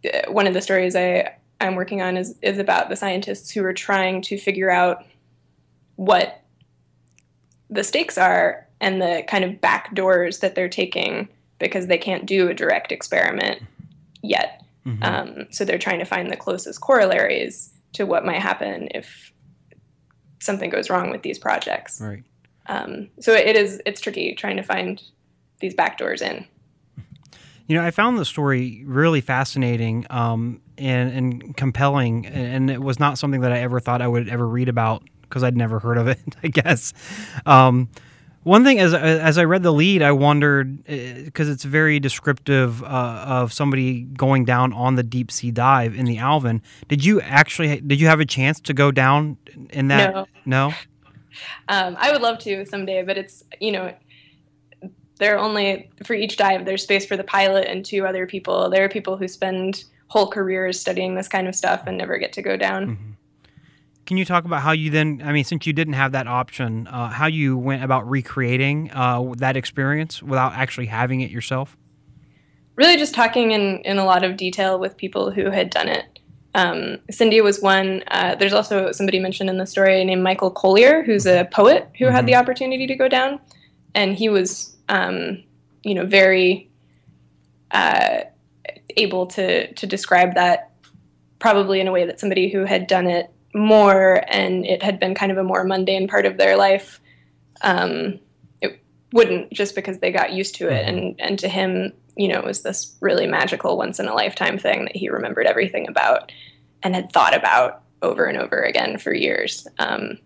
uh, 0.05 0.31
one 0.31 0.47
of 0.47 0.53
the 0.53 0.61
stories 0.61 0.95
I 0.95 1.35
I'm 1.61 1.75
working 1.75 2.01
on 2.01 2.17
is 2.17 2.35
is 2.41 2.57
about 2.57 2.89
the 2.89 2.95
scientists 2.95 3.51
who 3.51 3.63
are 3.63 3.73
trying 3.73 4.21
to 4.23 4.37
figure 4.37 4.69
out 4.69 5.05
what 5.95 6.41
the 7.69 7.83
stakes 7.83 8.17
are 8.17 8.67
and 8.81 9.01
the 9.01 9.23
kind 9.27 9.43
of 9.43 9.61
back 9.61 9.93
doors 9.95 10.39
that 10.39 10.55
they're 10.55 10.69
taking 10.69 11.29
because 11.59 11.87
they 11.87 11.97
can't 11.97 12.25
do 12.25 12.49
a 12.49 12.53
direct 12.53 12.91
experiment 12.91 13.61
yet. 14.21 14.63
Mm-hmm. 14.85 15.03
Um, 15.03 15.47
so 15.51 15.63
they're 15.63 15.77
trying 15.77 15.99
to 15.99 16.05
find 16.05 16.31
the 16.31 16.37
closest 16.37 16.81
corollaries 16.81 17.73
to 17.93 18.05
what 18.05 18.25
might 18.25 18.41
happen 18.41 18.89
if 18.93 19.31
something 20.39 20.69
goes 20.69 20.89
wrong 20.89 21.11
with 21.11 21.21
these 21.21 21.39
projects. 21.39 22.01
Right. 22.01 22.23
Um, 22.67 23.09
so 23.19 23.33
it 23.33 23.55
is 23.55 23.81
it's 23.85 24.01
tricky 24.01 24.33
trying 24.35 24.57
to 24.57 24.63
find 24.63 25.01
these 25.59 25.75
backdoors 25.75 26.21
in. 26.21 26.45
You 27.67 27.77
know, 27.77 27.83
I 27.83 27.91
found 27.91 28.19
the 28.19 28.25
story 28.25 28.83
really 28.85 29.21
fascinating 29.21 30.05
um, 30.11 30.61
and, 30.77 31.11
and 31.11 31.57
compelling, 31.57 32.27
and 32.27 32.69
it 32.69 32.79
was 32.79 32.99
not 32.99 33.17
something 33.17 33.41
that 33.41 33.51
I 33.51 33.59
ever 33.59 33.79
thought 33.79 34.03
I 34.03 34.07
would 34.07 34.29
ever 34.29 34.47
read 34.47 34.69
about 34.69 35.03
because 35.21 35.43
I'd 35.43 35.57
never 35.57 35.79
heard 35.79 35.97
of 35.97 36.07
it. 36.07 36.19
I 36.43 36.47
guess. 36.49 36.93
Um, 37.45 37.89
one 38.45 38.63
thing, 38.63 38.79
as 38.79 38.93
as 38.93 39.39
I 39.39 39.43
read 39.43 39.63
the 39.63 39.73
lead, 39.73 40.03
I 40.03 40.11
wondered 40.11 40.83
because 40.85 41.49
uh, 41.49 41.51
it's 41.51 41.63
very 41.63 41.99
descriptive 41.99 42.83
uh, 42.83 43.25
of 43.27 43.51
somebody 43.51 44.01
going 44.01 44.45
down 44.45 44.71
on 44.71 44.93
the 44.93 45.01
deep 45.01 45.31
sea 45.31 45.49
dive 45.49 45.95
in 45.95 46.05
the 46.05 46.19
Alvin. 46.19 46.61
Did 46.87 47.03
you 47.03 47.19
actually 47.21 47.81
did 47.81 47.99
you 47.99 48.05
have 48.05 48.19
a 48.19 48.25
chance 48.25 48.59
to 48.59 48.73
go 48.75 48.91
down 48.91 49.37
in 49.71 49.87
that? 49.87 50.13
No. 50.13 50.27
No. 50.45 50.73
Um, 51.69 51.97
I 51.99 52.11
would 52.11 52.21
love 52.21 52.37
to 52.39 52.67
someday, 52.67 53.01
but 53.01 53.17
it's 53.17 53.43
you 53.59 53.71
know 53.71 53.95
there 55.17 55.35
are 55.35 55.39
only 55.39 55.89
for 56.03 56.13
each 56.13 56.37
dive 56.37 56.65
there's 56.65 56.83
space 56.83 57.03
for 57.03 57.17
the 57.17 57.23
pilot 57.23 57.67
and 57.67 57.83
two 57.83 58.05
other 58.05 58.27
people. 58.27 58.69
There 58.69 58.85
are 58.85 58.89
people 58.89 59.17
who 59.17 59.27
spend 59.27 59.85
whole 60.09 60.29
careers 60.29 60.79
studying 60.79 61.15
this 61.15 61.27
kind 61.27 61.47
of 61.47 61.55
stuff 61.55 61.87
and 61.87 61.97
never 61.97 62.19
get 62.19 62.31
to 62.33 62.43
go 62.43 62.57
down. 62.57 62.85
Mm-hmm. 62.85 63.11
Can 64.05 64.17
you 64.17 64.25
talk 64.25 64.45
about 64.45 64.61
how 64.61 64.71
you 64.71 64.91
then, 64.91 65.21
I 65.25 65.31
mean, 65.31 65.43
since 65.43 65.65
you 65.65 65.73
didn't 65.73 65.93
have 65.93 66.11
that 66.11 66.27
option, 66.27 66.87
uh, 66.87 67.09
how 67.09 67.25
you 67.25 67.57
went 67.57 67.83
about 67.83 68.07
recreating 68.07 68.91
uh, 68.91 69.33
that 69.37 69.57
experience 69.57 70.21
without 70.21 70.53
actually 70.53 70.85
having 70.85 71.21
it 71.21 71.31
yourself? 71.31 71.75
Really, 72.75 72.97
just 72.97 73.15
talking 73.15 73.51
in, 73.51 73.79
in 73.79 73.97
a 73.97 74.05
lot 74.05 74.23
of 74.23 74.37
detail 74.37 74.77
with 74.77 74.95
people 74.95 75.31
who 75.31 75.49
had 75.49 75.69
done 75.69 75.87
it. 75.87 76.19
Um, 76.53 76.97
Cindy 77.09 77.41
was 77.41 77.61
one. 77.61 78.03
Uh, 78.07 78.35
there's 78.35 78.53
also 78.53 78.91
somebody 78.91 79.19
mentioned 79.19 79.49
in 79.49 79.57
the 79.57 79.65
story 79.65 80.03
named 80.05 80.23
Michael 80.23 80.51
Collier, 80.51 81.03
who's 81.03 81.25
a 81.25 81.45
poet 81.51 81.89
who 81.97 82.05
mm-hmm. 82.05 82.15
had 82.15 82.25
the 82.25 82.33
mm-hmm. 82.33 82.41
opportunity 82.41 82.87
to 82.87 82.95
go 82.95 83.09
down, 83.09 83.39
and 83.93 84.15
he 84.15 84.29
was, 84.29 84.77
um, 84.87 85.43
you 85.83 85.93
know, 85.93 86.05
very 86.05 86.69
uh, 87.71 88.21
able 88.95 89.25
to 89.27 89.73
to 89.73 89.87
describe 89.87 90.35
that 90.35 90.71
probably 91.39 91.81
in 91.81 91.87
a 91.87 91.91
way 91.91 92.05
that 92.05 92.19
somebody 92.19 92.49
who 92.49 92.63
had 92.63 92.87
done 92.87 93.07
it 93.07 93.29
more 93.55 94.21
and 94.27 94.65
it 94.65 94.83
had 94.83 94.99
been 94.99 95.15
kind 95.15 95.31
of 95.31 95.37
a 95.37 95.43
more 95.43 95.63
mundane 95.63 96.07
part 96.07 96.25
of 96.25 96.37
their 96.37 96.57
life, 96.57 96.99
um, 97.61 98.19
it 98.61 98.81
wouldn't 99.13 99.51
just 99.51 99.75
because 99.75 99.99
they 99.99 100.11
got 100.11 100.33
used 100.33 100.55
to 100.55 100.67
it. 100.67 100.85
Mm-hmm. 100.85 100.97
And, 100.97 101.21
and 101.21 101.39
to 101.39 101.47
him, 101.47 101.93
you 102.17 102.27
know, 102.27 102.39
it 102.39 102.45
was 102.45 102.61
this 102.61 102.95
really 103.01 103.27
magical 103.27 103.77
once 103.77 103.99
in 103.99 104.07
a 104.07 104.13
lifetime 104.13 104.57
thing 104.57 104.85
that 104.85 104.95
he 104.95 105.09
remembered 105.09 105.45
everything 105.45 105.87
about 105.87 106.31
and 106.83 106.93
had 106.93 107.11
thought 107.11 107.35
about 107.35 107.81
over 108.01 108.25
and 108.25 108.37
over 108.37 108.61
again 108.61 108.97
for 108.97 109.13
years. 109.13 109.67
Um, 109.79 110.19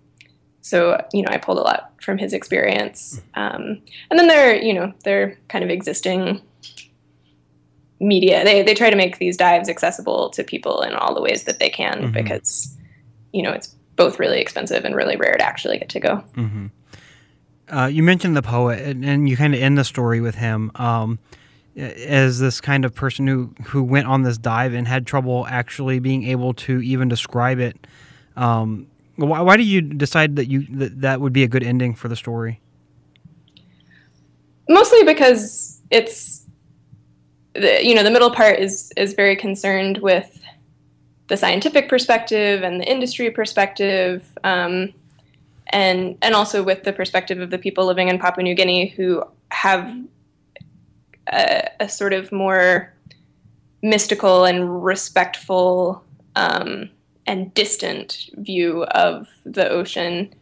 so, 0.61 1.03
you 1.13 1.21
know, 1.21 1.31
I 1.31 1.37
pulled 1.37 1.57
a 1.57 1.61
lot 1.61 1.93
from 2.01 2.17
his 2.17 2.33
experience. 2.33 3.21
Um, 3.35 3.81
and 4.09 4.19
then 4.19 4.27
they're 4.27 4.55
you 4.55 4.73
know, 4.73 4.93
they're 5.03 5.37
kind 5.47 5.63
of 5.63 5.69
existing 5.69 6.41
media. 7.99 8.43
They, 8.43 8.63
they 8.63 8.73
try 8.73 8.89
to 8.89 8.95
make 8.95 9.17
these 9.17 9.37
dives 9.37 9.69
accessible 9.69 10.29
to 10.31 10.43
people 10.43 10.81
in 10.81 10.93
all 10.93 11.13
the 11.13 11.21
ways 11.21 11.43
that 11.43 11.59
they 11.59 11.69
can 11.69 12.01
mm-hmm. 12.01 12.11
because 12.11 12.75
you 13.31 13.41
know, 13.41 13.51
it's 13.51 13.75
both 13.95 14.19
really 14.19 14.39
expensive 14.39 14.85
and 14.85 14.95
really 14.95 15.15
rare 15.15 15.35
to 15.35 15.43
actually 15.43 15.77
get 15.77 15.89
to 15.89 15.99
go. 15.99 16.23
Mm-hmm. 16.35 16.67
Uh, 17.69 17.87
you 17.87 18.01
mentioned 18.01 18.35
the 18.35 18.41
poet, 18.41 18.81
and, 18.81 19.05
and 19.05 19.29
you 19.29 19.37
kind 19.37 19.53
of 19.53 19.61
end 19.61 19.77
the 19.77 19.83
story 19.83 20.21
with 20.21 20.35
him 20.35 20.71
um, 20.75 21.19
as 21.75 22.39
this 22.39 22.59
kind 22.61 22.83
of 22.83 22.95
person 22.95 23.27
who 23.27 23.53
who 23.67 23.83
went 23.83 24.07
on 24.07 24.23
this 24.23 24.37
dive 24.37 24.73
and 24.73 24.87
had 24.87 25.05
trouble 25.05 25.45
actually 25.47 25.99
being 25.99 26.23
able 26.23 26.53
to 26.53 26.81
even 26.81 27.07
describe 27.07 27.59
it. 27.59 27.87
Um, 28.35 28.87
why, 29.17 29.41
why 29.41 29.57
did 29.57 29.67
you 29.67 29.81
decide 29.81 30.37
that 30.37 30.47
you 30.47 30.65
that, 30.77 31.01
that 31.01 31.21
would 31.21 31.33
be 31.33 31.43
a 31.43 31.47
good 31.47 31.63
ending 31.63 31.93
for 31.93 32.07
the 32.07 32.15
story? 32.15 32.61
Mostly 34.67 35.03
because 35.03 35.81
it's 35.91 36.45
the, 37.53 37.83
you 37.83 37.93
know 37.93 38.03
the 38.03 38.11
middle 38.11 38.31
part 38.31 38.59
is 38.59 38.91
is 38.95 39.13
very 39.13 39.35
concerned 39.35 39.99
with 39.99 40.38
the 41.29 41.37
scientific 41.37 41.87
perspective 41.87 42.63
and 42.63 42.81
the 42.81 42.91
industry 42.91 43.29
perspective, 43.31 44.25
um, 44.43 44.93
and 45.67 46.17
and 46.21 46.35
also 46.35 46.63
with 46.63 46.83
the 46.83 46.91
perspective 46.91 47.39
of 47.39 47.51
the 47.51 47.57
people 47.57 47.85
living 47.85 48.09
in 48.09 48.19
Papua 48.19 48.43
New 48.43 48.55
Guinea 48.55 48.89
who 48.89 49.23
have 49.51 49.95
a, 51.31 51.69
a 51.79 51.87
sort 51.87 52.13
of 52.13 52.31
more 52.31 52.91
mystical 53.81 54.45
and 54.45 54.83
respectful 54.83 56.03
um, 56.35 56.89
and 57.27 57.53
distant 57.53 58.29
view 58.33 58.83
of 58.85 59.27
the 59.45 59.69
ocean. 59.69 60.33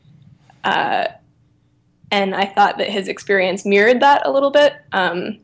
Uh, 0.63 1.07
and 2.11 2.33
I 2.33 2.45
thought 2.45 2.77
that 2.77 2.89
his 2.89 3.09
experience 3.09 3.65
mirrored 3.65 3.99
that 3.99 4.25
a 4.25 4.31
little 4.31 4.51
bit. 4.51 4.73
Um, 4.93 5.37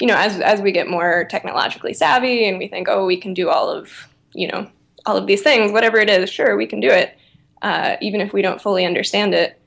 you 0.00 0.06
know, 0.06 0.16
as 0.16 0.40
as 0.40 0.62
we 0.62 0.72
get 0.72 0.88
more 0.88 1.26
technologically 1.30 1.92
savvy 1.92 2.48
and 2.48 2.58
we 2.58 2.66
think, 2.66 2.88
oh, 2.88 3.04
we 3.04 3.18
can 3.18 3.34
do 3.34 3.50
all 3.50 3.68
of 3.68 4.08
you 4.32 4.48
know 4.48 4.70
all 5.06 5.16
of 5.16 5.26
these 5.26 5.42
things, 5.42 5.72
whatever 5.72 5.98
it 5.98 6.10
is, 6.10 6.28
sure, 6.28 6.56
we 6.56 6.66
can 6.66 6.80
do 6.80 6.88
it, 6.88 7.16
uh, 7.62 7.96
even 8.02 8.20
if 8.20 8.32
we 8.32 8.42
don't 8.42 8.60
fully 8.60 8.84
understand 8.84 9.34
it. 9.34 9.60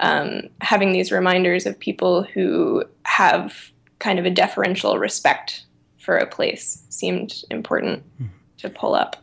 Um, 0.00 0.42
having 0.60 0.92
these 0.92 1.12
reminders 1.12 1.64
of 1.64 1.78
people 1.78 2.22
who 2.22 2.84
have 3.04 3.70
kind 3.98 4.18
of 4.18 4.26
a 4.26 4.30
deferential 4.30 4.98
respect 4.98 5.64
for 5.98 6.16
a 6.16 6.26
place 6.26 6.84
seemed 6.90 7.44
important 7.50 8.02
hmm. 8.18 8.26
to 8.58 8.68
pull 8.68 8.94
up. 8.94 9.16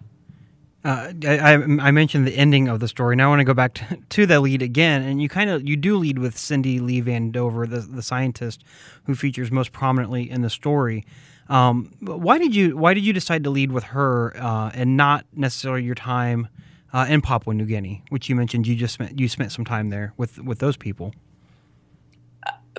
Uh, 0.86 1.14
I, 1.26 1.54
I, 1.54 1.92
mentioned 1.92 2.28
the 2.28 2.36
ending 2.36 2.68
of 2.68 2.82
the 2.82 2.90
story. 2.90 3.16
Now 3.16 3.28
I 3.28 3.30
want 3.30 3.40
to 3.40 3.46
go 3.46 3.54
back 3.54 3.76
to, 3.76 3.98
to 4.10 4.26
the 4.26 4.42
lead 4.42 4.62
again, 4.62 5.02
and 5.02 5.22
you 5.22 5.30
kind 5.30 5.50
of 5.50 5.66
you 5.68 5.78
do 5.78 5.98
lead 5.98 6.20
with 6.20 6.38
Cindy 6.38 6.80
Lee 6.80 7.00
Van 7.00 7.32
Dover, 7.32 7.66
the 7.66 7.80
the 7.80 8.02
scientist 8.02 8.66
who 9.06 9.16
features 9.16 9.50
most 9.50 9.72
prominently 9.72 10.30
in 10.30 10.42
the 10.42 10.50
story. 10.50 11.06
Um, 11.50 11.92
why 12.00 12.38
did 12.38 12.56
you 12.56 12.78
Why 12.78 12.94
did 12.94 13.06
you 13.06 13.14
decide 13.14 13.44
to 13.44 13.50
lead 13.50 13.72
with 13.72 13.86
her 13.86 14.36
uh, 14.38 14.72
and 14.74 14.96
not 14.96 15.26
necessarily 15.34 15.84
your 15.84 15.96
time 15.96 16.48
uh, 16.94 17.06
in 17.10 17.22
Papua 17.22 17.54
New 17.54 17.66
Guinea, 17.66 18.04
which 18.10 18.30
you 18.30 18.36
mentioned 18.36 18.68
you 18.68 18.76
just 18.76 18.94
spent 18.94 19.20
you 19.20 19.28
spent 19.28 19.52
some 19.52 19.66
time 19.66 19.90
there 19.90 20.14
with 20.18 20.40
with 20.40 20.60
those 20.60 20.78
people? 20.78 21.14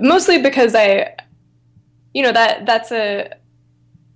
Mostly 0.00 0.42
because 0.42 0.74
I, 0.74 1.14
you 2.14 2.22
know 2.22 2.32
that 2.32 2.66
that's 2.66 2.90
a 2.90 3.30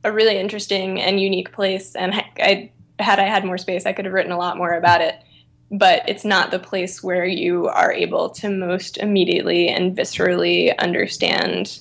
a 0.04 0.12
really 0.12 0.38
interesting 0.38 1.00
and 1.00 1.20
unique 1.20 1.52
place, 1.52 1.94
and 1.94 2.14
I 2.14 2.70
had 2.98 3.18
I 3.18 3.26
had 3.26 3.44
more 3.44 3.58
space, 3.58 3.86
I 3.86 3.92
could 3.92 4.04
have 4.04 4.14
written 4.14 4.32
a 4.32 4.38
lot 4.38 4.56
more 4.56 4.72
about 4.72 5.00
it. 5.00 5.16
But 5.70 6.08
it's 6.08 6.24
not 6.24 6.50
the 6.50 6.58
place 6.58 7.02
where 7.02 7.26
you 7.26 7.68
are 7.68 7.92
able 7.92 8.30
to 8.30 8.48
most 8.48 8.96
immediately 8.96 9.68
and 9.68 9.94
viscerally 9.94 10.76
understand 10.78 11.80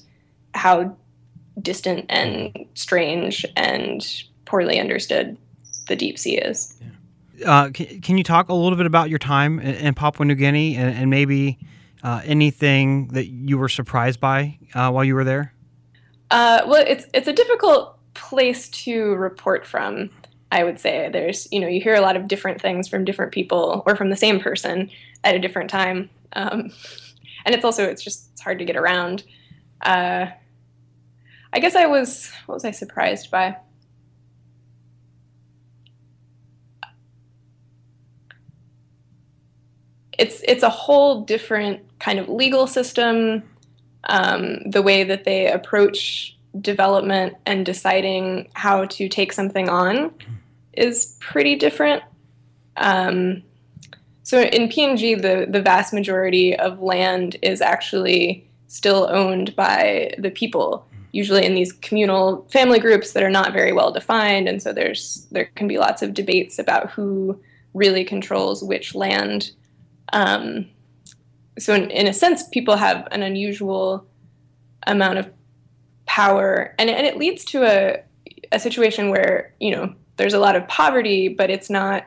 how 0.53 0.97
distant 1.61 2.05
and 2.09 2.65
strange 2.73 3.45
and 3.55 4.23
poorly 4.45 4.79
understood 4.79 5.37
the 5.87 5.95
deep 5.95 6.17
sea 6.17 6.37
is. 6.37 6.79
Yeah. 7.37 7.51
Uh, 7.51 7.69
can, 7.69 8.01
can, 8.01 8.17
you 8.17 8.23
talk 8.23 8.49
a 8.49 8.53
little 8.53 8.77
bit 8.77 8.87
about 8.87 9.09
your 9.09 9.19
time 9.19 9.59
in, 9.59 9.75
in 9.75 9.93
Papua 9.93 10.25
New 10.25 10.35
Guinea 10.35 10.75
and, 10.75 10.95
and 10.95 11.09
maybe 11.09 11.59
uh, 12.03 12.21
anything 12.25 13.09
that 13.09 13.27
you 13.27 13.57
were 13.57 13.69
surprised 13.69 14.19
by 14.19 14.57
uh, 14.73 14.89
while 14.89 15.03
you 15.03 15.15
were 15.15 15.23
there? 15.23 15.53
Uh, 16.31 16.61
well, 16.67 16.83
it's 16.85 17.05
it's 17.13 17.27
a 17.27 17.33
difficult 17.33 17.97
place 18.13 18.69
to 18.69 19.15
report 19.15 19.65
from. 19.65 20.09
I 20.51 20.63
would 20.63 20.79
say 20.79 21.09
there's 21.11 21.47
you 21.51 21.59
know 21.59 21.67
you 21.67 21.81
hear 21.81 21.95
a 21.95 22.01
lot 22.01 22.15
of 22.15 22.27
different 22.27 22.61
things 22.61 22.87
from 22.87 23.05
different 23.05 23.31
people 23.31 23.83
or 23.85 23.95
from 23.95 24.09
the 24.09 24.15
same 24.15 24.39
person 24.39 24.89
at 25.23 25.35
a 25.35 25.39
different 25.39 25.69
time, 25.69 26.09
um, 26.33 26.71
and 27.45 27.53
it's 27.53 27.65
also 27.65 27.83
it's 27.85 28.03
just 28.03 28.31
it's 28.31 28.41
hard 28.41 28.59
to 28.59 28.65
get 28.65 28.75
around. 28.75 29.23
I 31.53 31.59
guess 31.59 31.75
I 31.75 31.85
was 31.85 32.31
what 32.45 32.55
was 32.55 32.65
I 32.65 32.71
surprised 32.71 33.31
by? 33.31 33.57
It's 40.17 40.41
it's 40.47 40.63
a 40.63 40.69
whole 40.69 41.21
different 41.21 41.81
kind 41.99 42.19
of 42.19 42.27
legal 42.29 42.67
system. 42.67 43.43
Um, 44.09 44.69
the 44.69 44.81
way 44.81 45.03
that 45.03 45.25
they 45.25 45.51
approach 45.51 46.37
development 46.61 47.35
and 47.45 47.65
deciding 47.65 48.49
how 48.53 48.85
to 48.85 49.09
take 49.09 49.33
something 49.33 49.69
on 49.69 50.13
is 50.73 51.17
pretty 51.19 51.55
different. 51.55 52.03
Um, 52.77 53.43
so 54.23 54.41
in 54.41 54.69
PNG, 54.69 55.21
the 55.21 55.49
the 55.49 55.61
vast 55.61 55.93
majority 55.93 56.55
of 56.55 56.81
land 56.81 57.37
is 57.41 57.61
actually 57.61 58.49
still 58.67 59.07
owned 59.09 59.55
by 59.55 60.13
the 60.17 60.29
people 60.29 60.87
usually 61.17 61.43
in 61.43 61.55
these 61.55 61.71
communal 61.71 62.47
family 62.51 62.77
groups 62.77 63.13
that 63.13 63.23
are 63.23 63.29
not 63.31 63.51
very 63.51 63.73
well 63.73 63.91
defined, 63.91 64.47
and 64.47 64.61
so 64.61 64.71
there's 64.71 65.27
there 65.31 65.45
can 65.55 65.67
be 65.67 65.79
lots 65.79 66.03
of 66.03 66.13
debates 66.13 66.59
about 66.59 66.91
who 66.91 67.41
really 67.73 68.03
controls 68.03 68.63
which 68.63 68.93
land. 68.93 69.51
Um, 70.13 70.69
so 71.57 71.73
in, 71.73 71.89
in 71.89 72.05
a 72.05 72.13
sense, 72.13 72.47
people 72.49 72.75
have 72.77 73.07
an 73.11 73.23
unusual 73.23 74.05
amount 74.85 75.17
of 75.17 75.27
power, 76.05 76.75
and 76.77 76.87
and 76.87 77.07
it 77.07 77.17
leads 77.17 77.43
to 77.45 77.63
a 77.63 78.03
a 78.51 78.59
situation 78.59 79.09
where 79.09 79.55
you 79.59 79.71
know 79.71 79.95
there's 80.17 80.35
a 80.35 80.39
lot 80.39 80.55
of 80.55 80.67
poverty, 80.67 81.29
but 81.29 81.49
it's 81.49 81.69
not 81.69 82.05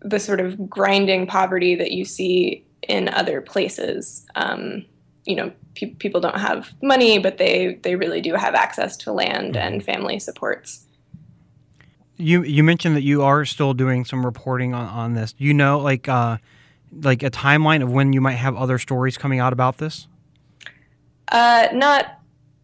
the 0.00 0.18
sort 0.18 0.40
of 0.40 0.68
grinding 0.68 1.28
poverty 1.28 1.76
that 1.76 1.92
you 1.92 2.04
see 2.04 2.66
in 2.88 3.08
other 3.10 3.40
places. 3.40 4.26
Um, 4.34 4.86
you 5.24 5.36
know, 5.36 5.52
pe- 5.74 5.94
people 5.94 6.20
don't 6.20 6.38
have 6.38 6.70
money, 6.82 7.18
but 7.18 7.38
they 7.38 7.78
they 7.82 7.96
really 7.96 8.20
do 8.20 8.34
have 8.34 8.54
access 8.54 8.96
to 8.98 9.12
land 9.12 9.56
and 9.56 9.80
mm-hmm. 9.80 9.84
family 9.84 10.18
supports. 10.18 10.86
You 12.16 12.42
you 12.42 12.62
mentioned 12.62 12.96
that 12.96 13.02
you 13.02 13.22
are 13.22 13.44
still 13.44 13.74
doing 13.74 14.04
some 14.04 14.24
reporting 14.24 14.74
on, 14.74 14.88
on 14.88 15.14
this. 15.14 15.32
Do 15.32 15.44
you 15.44 15.54
know 15.54 15.78
like 15.78 16.08
uh, 16.08 16.38
like 16.92 17.22
a 17.22 17.30
timeline 17.30 17.82
of 17.82 17.90
when 17.90 18.12
you 18.12 18.20
might 18.20 18.32
have 18.32 18.56
other 18.56 18.78
stories 18.78 19.16
coming 19.16 19.40
out 19.40 19.52
about 19.52 19.78
this? 19.78 20.06
Uh, 21.28 21.68
not 21.72 22.18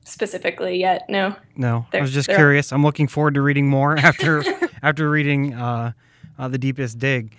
specifically 0.04 0.78
yet. 0.78 1.08
No. 1.08 1.36
No, 1.56 1.86
I 1.92 2.00
was 2.00 2.12
just 2.12 2.28
curious. 2.28 2.72
I'm 2.72 2.82
looking 2.82 3.08
forward 3.08 3.34
to 3.34 3.42
reading 3.42 3.68
more 3.68 3.96
after 3.98 4.42
after 4.82 5.08
reading 5.08 5.54
uh, 5.54 5.92
uh, 6.38 6.48
the 6.48 6.58
Deepest 6.58 6.98
Dig. 6.98 7.36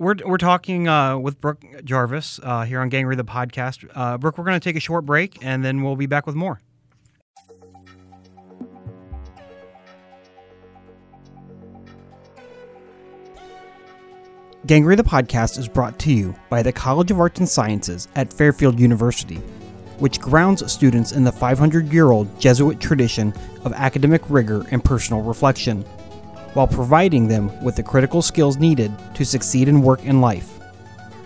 We're, 0.00 0.14
we're 0.24 0.38
talking 0.38 0.88
uh, 0.88 1.18
with 1.18 1.42
Brooke 1.42 1.62
Jarvis 1.84 2.40
uh, 2.42 2.62
here 2.62 2.80
on 2.80 2.88
Gangrey 2.88 3.18
the 3.18 3.22
podcast. 3.22 3.86
Uh, 3.94 4.16
Brooke, 4.16 4.38
we're 4.38 4.44
going 4.44 4.58
to 4.58 4.64
take 4.64 4.74
a 4.74 4.80
short 4.80 5.04
break 5.04 5.44
and 5.44 5.62
then 5.62 5.82
we'll 5.82 5.94
be 5.94 6.06
back 6.06 6.26
with 6.26 6.34
more. 6.34 6.58
Gangrey 14.66 14.96
the 14.96 15.04
podcast 15.04 15.58
is 15.58 15.68
brought 15.68 15.98
to 15.98 16.10
you 16.10 16.34
by 16.48 16.62
the 16.62 16.72
College 16.72 17.10
of 17.10 17.20
Arts 17.20 17.38
and 17.38 17.48
Sciences 17.48 18.08
at 18.16 18.32
Fairfield 18.32 18.80
University, 18.80 19.36
which 19.98 20.18
grounds 20.18 20.72
students 20.72 21.12
in 21.12 21.24
the 21.24 21.32
500 21.32 21.92
year 21.92 22.10
old 22.10 22.40
Jesuit 22.40 22.80
tradition 22.80 23.34
of 23.64 23.74
academic 23.74 24.22
rigor 24.30 24.64
and 24.70 24.82
personal 24.82 25.20
reflection 25.20 25.84
while 26.54 26.66
providing 26.66 27.28
them 27.28 27.50
with 27.62 27.76
the 27.76 27.82
critical 27.82 28.22
skills 28.22 28.56
needed 28.56 28.92
to 29.14 29.24
succeed 29.24 29.68
in 29.68 29.82
work 29.82 30.00
and 30.04 30.20
life. 30.20 30.58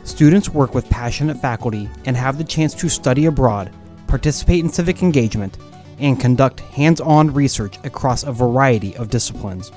Students 0.04 0.50
work 0.50 0.74
with 0.74 0.90
passionate 0.90 1.38
faculty 1.38 1.88
and 2.04 2.16
have 2.16 2.36
the 2.36 2.44
chance 2.44 2.74
to 2.74 2.88
study 2.88 3.26
abroad, 3.26 3.72
participate 4.06 4.60
in 4.60 4.68
civic 4.68 5.02
engagement, 5.02 5.56
and 5.98 6.20
conduct 6.20 6.60
hands 6.60 7.00
on 7.00 7.32
research 7.32 7.78
across 7.84 8.24
a 8.24 8.32
variety 8.32 8.96
of 8.96 9.10
disciplines. 9.10 9.72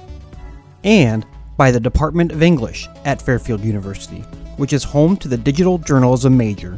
And 0.84 1.26
by 1.56 1.72
the 1.72 1.80
Department 1.80 2.32
of 2.32 2.44
English 2.44 2.88
at 3.06 3.22
Fairfield 3.22 3.62
University, 3.64 4.22
which 4.58 4.74
is 4.74 4.84
home 4.84 5.16
to 5.18 5.28
the 5.28 5.38
digital 5.38 5.78
journalism 5.78 6.36
major, 6.36 6.78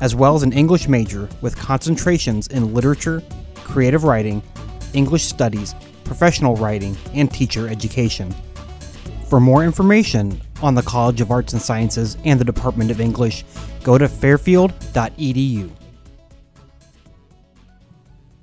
as 0.00 0.14
well 0.14 0.34
as 0.34 0.42
an 0.42 0.52
English 0.52 0.88
major 0.88 1.28
with 1.40 1.56
concentrations 1.56 2.48
in 2.48 2.74
literature, 2.74 3.22
creative 3.54 4.04
writing, 4.04 4.42
English 4.94 5.24
studies, 5.24 5.74
professional 6.04 6.56
writing, 6.56 6.96
and 7.14 7.32
teacher 7.32 7.68
education. 7.68 8.34
For 9.28 9.40
more 9.40 9.64
information 9.64 10.40
on 10.62 10.74
the 10.74 10.82
College 10.82 11.20
of 11.20 11.30
Arts 11.30 11.52
and 11.52 11.62
Sciences 11.62 12.16
and 12.24 12.40
the 12.40 12.44
Department 12.44 12.90
of 12.90 13.00
English, 13.00 13.44
go 13.82 13.96
to 13.96 14.08
fairfield.edu. 14.08 15.70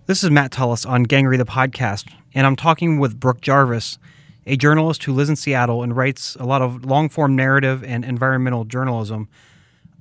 This 0.06 0.24
is 0.24 0.32
Matt 0.32 0.52
Tullis 0.52 0.86
on 0.86 1.06
Gangrey 1.06 1.38
the 1.38 1.46
podcast, 1.46 2.10
and 2.34 2.48
I'm 2.48 2.56
talking 2.56 3.00
with 3.00 3.20
Brooke 3.20 3.42
Jarvis, 3.42 4.00
a 4.46 4.56
journalist 4.56 5.04
who 5.04 5.12
lives 5.12 5.30
in 5.30 5.36
Seattle 5.36 5.84
and 5.84 5.96
writes 5.96 6.38
a 6.40 6.46
lot 6.46 6.62
of 6.62 6.86
long 6.86 7.10
form 7.10 7.36
narrative 7.36 7.84
and 7.84 8.06
environmental 8.06 8.64
journalism. 8.64 9.28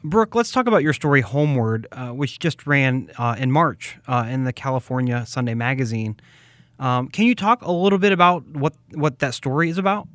Brooke, 0.04 0.36
let's 0.36 0.52
talk 0.52 0.68
about 0.68 0.84
your 0.84 0.92
story 0.92 1.22
Homeward, 1.22 1.88
uh, 1.90 2.10
which 2.10 2.38
just 2.38 2.64
ran 2.68 3.10
uh, 3.18 3.34
in 3.36 3.50
March 3.50 3.98
uh, 4.06 4.24
in 4.30 4.44
the 4.44 4.52
California 4.52 5.26
Sunday 5.26 5.54
Magazine. 5.54 6.16
Um, 6.78 7.08
can 7.08 7.26
you 7.26 7.34
talk 7.34 7.62
a 7.62 7.72
little 7.72 7.98
bit 7.98 8.12
about 8.12 8.46
what 8.48 8.74
what 8.92 9.18
that 9.20 9.34
story 9.34 9.70
is 9.70 9.78
about? 9.78 10.08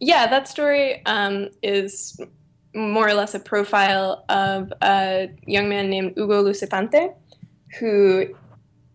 Yeah, 0.00 0.28
that 0.28 0.46
story 0.46 1.04
um, 1.06 1.48
is 1.62 2.20
more 2.74 3.08
or 3.08 3.14
less 3.14 3.34
a 3.34 3.40
profile 3.40 4.24
of 4.28 4.72
a 4.82 5.30
young 5.46 5.68
man 5.68 5.90
named 5.90 6.12
Hugo 6.16 6.44
Lucitante, 6.44 7.14
who 7.80 8.34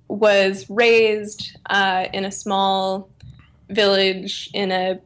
was 0.08 0.70
raised 0.70 1.58
uh, 1.70 2.06
in 2.14 2.24
a 2.24 2.32
small 2.32 3.10
village 3.70 4.50
in 4.54 4.72
a 4.72 5.00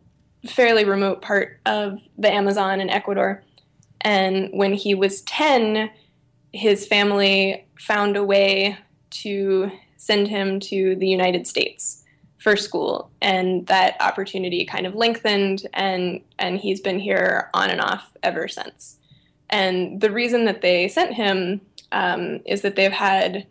fairly 0.45 0.85
remote 0.85 1.21
part 1.21 1.59
of 1.65 1.99
the 2.17 2.31
Amazon 2.31 2.79
in 2.79 2.89
Ecuador. 2.89 3.43
And 4.01 4.49
when 4.51 4.73
he 4.73 4.93
was 4.93 5.21
10, 5.23 5.89
his 6.53 6.85
family 6.85 7.65
found 7.79 8.15
a 8.15 8.23
way 8.23 8.77
to 9.09 9.71
send 9.97 10.27
him 10.27 10.59
to 10.61 10.95
the 10.95 11.07
United 11.07 11.45
States 11.45 12.03
for 12.37 12.55
school. 12.55 13.09
And 13.21 13.65
that 13.67 13.97
opportunity 13.99 14.63
kind 14.65 14.85
of 14.85 14.95
lengthened 14.95 15.67
and 15.73 16.21
and 16.39 16.59
he's 16.59 16.79
been 16.79 16.99
here 16.99 17.49
on 17.53 17.69
and 17.69 17.81
off 17.81 18.13
ever 18.23 18.47
since. 18.47 18.97
And 19.49 20.01
the 20.01 20.11
reason 20.11 20.45
that 20.45 20.61
they 20.61 20.87
sent 20.87 21.13
him 21.13 21.61
um, 21.91 22.41
is 22.45 22.61
that 22.61 22.75
they've 22.75 22.91
had 22.91 23.47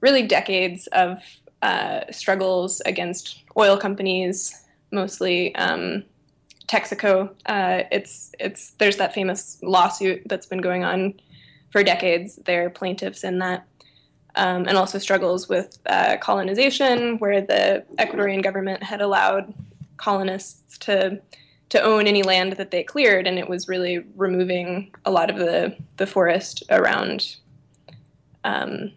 really 0.00 0.22
decades 0.22 0.86
of 0.88 1.18
uh, 1.62 2.00
struggles 2.10 2.80
against 2.86 3.42
oil 3.56 3.76
companies 3.76 4.64
mostly 4.94 5.54
um, 5.56 6.04
Texaco. 6.66 7.30
Uh, 7.44 7.82
it's 7.92 8.32
it's 8.40 8.70
there's 8.78 8.96
that 8.96 9.12
famous 9.12 9.58
lawsuit 9.62 10.22
that's 10.26 10.46
been 10.46 10.60
going 10.60 10.84
on 10.84 11.14
for 11.70 11.82
decades. 11.82 12.36
They're 12.36 12.70
plaintiffs 12.70 13.24
in 13.24 13.40
that 13.40 13.66
um, 14.36 14.66
and 14.66 14.76
also 14.76 14.98
struggles 14.98 15.48
with 15.48 15.78
uh, 15.86 16.16
colonization, 16.18 17.18
where 17.18 17.40
the 17.40 17.84
Ecuadorian 17.98 18.42
government 18.42 18.82
had 18.82 19.00
allowed 19.00 19.52
colonists 19.96 20.78
to 20.78 21.20
to 21.70 21.82
own 21.82 22.06
any 22.06 22.22
land 22.22 22.52
that 22.54 22.70
they 22.70 22.84
cleared, 22.84 23.26
and 23.26 23.38
it 23.38 23.48
was 23.48 23.68
really 23.68 24.04
removing 24.16 24.94
a 25.04 25.10
lot 25.10 25.30
of 25.30 25.36
the 25.36 25.76
the 25.96 26.06
forest 26.06 26.62
around 26.70 27.36
um, 28.44 28.92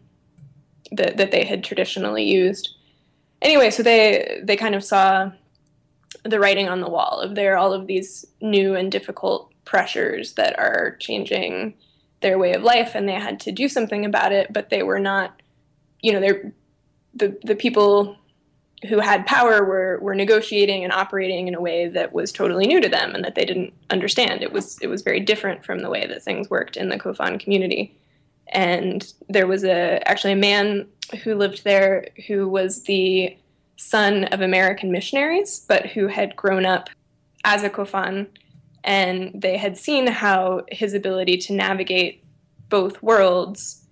that 0.92 1.32
they 1.32 1.44
had 1.44 1.64
traditionally 1.64 2.24
used. 2.24 2.70
Anyway, 3.42 3.70
so 3.70 3.84
they 3.84 4.42
they 4.44 4.56
kind 4.56 4.76
of 4.76 4.84
saw 4.84 5.32
the 6.24 6.40
writing 6.40 6.68
on 6.68 6.82
the 6.82 6.90
wall 6.90 7.20
of 7.20 7.36
there 7.36 7.54
are 7.54 7.58
all 7.58 7.74
of 7.74 7.88
these 7.88 8.26
new 8.42 8.76
and 8.76 8.92
difficult 8.92 9.54
pressures 9.66 10.34
that 10.34 10.58
are 10.58 10.96
changing 11.00 11.74
their 12.28 12.38
way 12.38 12.54
of 12.54 12.62
life 12.62 12.94
and 12.94 13.08
they 13.08 13.14
had 13.14 13.40
to 13.40 13.52
do 13.52 13.70
something 13.70 14.06
about 14.06 14.32
it 14.32 14.52
but 14.52 14.70
they 14.70 14.84
were 14.84 15.00
not 15.00 15.42
you 16.02 16.12
know 16.12 16.20
they're 16.20 16.52
the 17.14 17.38
the 17.44 17.56
people 17.56 18.18
who 18.88 19.00
had 19.00 19.26
power 19.26 19.64
were 19.64 20.00
were 20.02 20.14
negotiating 20.14 20.84
and 20.84 20.94
operating 20.94 21.48
in 21.48 21.56
a 21.56 21.62
way 21.62 21.88
that 21.88 22.14
was 22.14 22.32
totally 22.32 22.68
new 22.68 22.80
to 22.80 22.90
them 22.90 23.16
and 23.16 23.24
that 23.26 23.36
they 23.36 23.46
didn't 23.46 23.74
understand. 23.90 24.44
It 24.44 24.54
was 24.54 24.78
it 24.82 24.88
was 24.88 25.02
very 25.02 25.20
different 25.20 25.66
from 25.66 25.80
the 25.80 25.90
way 25.90 26.06
that 26.06 26.22
things 26.22 26.50
worked 26.50 26.78
in 26.78 26.90
the 26.90 27.00
Kofan 27.00 27.40
community. 27.40 27.98
And 28.50 29.12
there 29.28 29.48
was 29.48 29.64
a 29.64 30.08
actually 30.08 30.34
a 30.34 30.38
man 30.38 30.88
who 31.24 31.36
lived 31.36 31.64
there 31.64 32.08
who 32.28 32.48
was 32.48 32.84
the 32.84 33.36
son 33.78 34.26
of 34.26 34.42
American 34.42 34.92
missionaries 34.92 35.64
but 35.68 35.86
who 35.88 36.08
had 36.08 36.36
grown 36.36 36.66
up 36.66 36.90
as 37.44 37.64
a 37.64 37.70
Kofan 37.70 38.28
and 38.88 39.40
they 39.40 39.58
had 39.58 39.78
seen 39.78 40.08
how 40.08 40.64
his 40.70 40.94
ability 40.94 41.38
to 41.38 41.54
navigate 41.54 42.24
both 42.70 43.04
worlds 43.04 43.86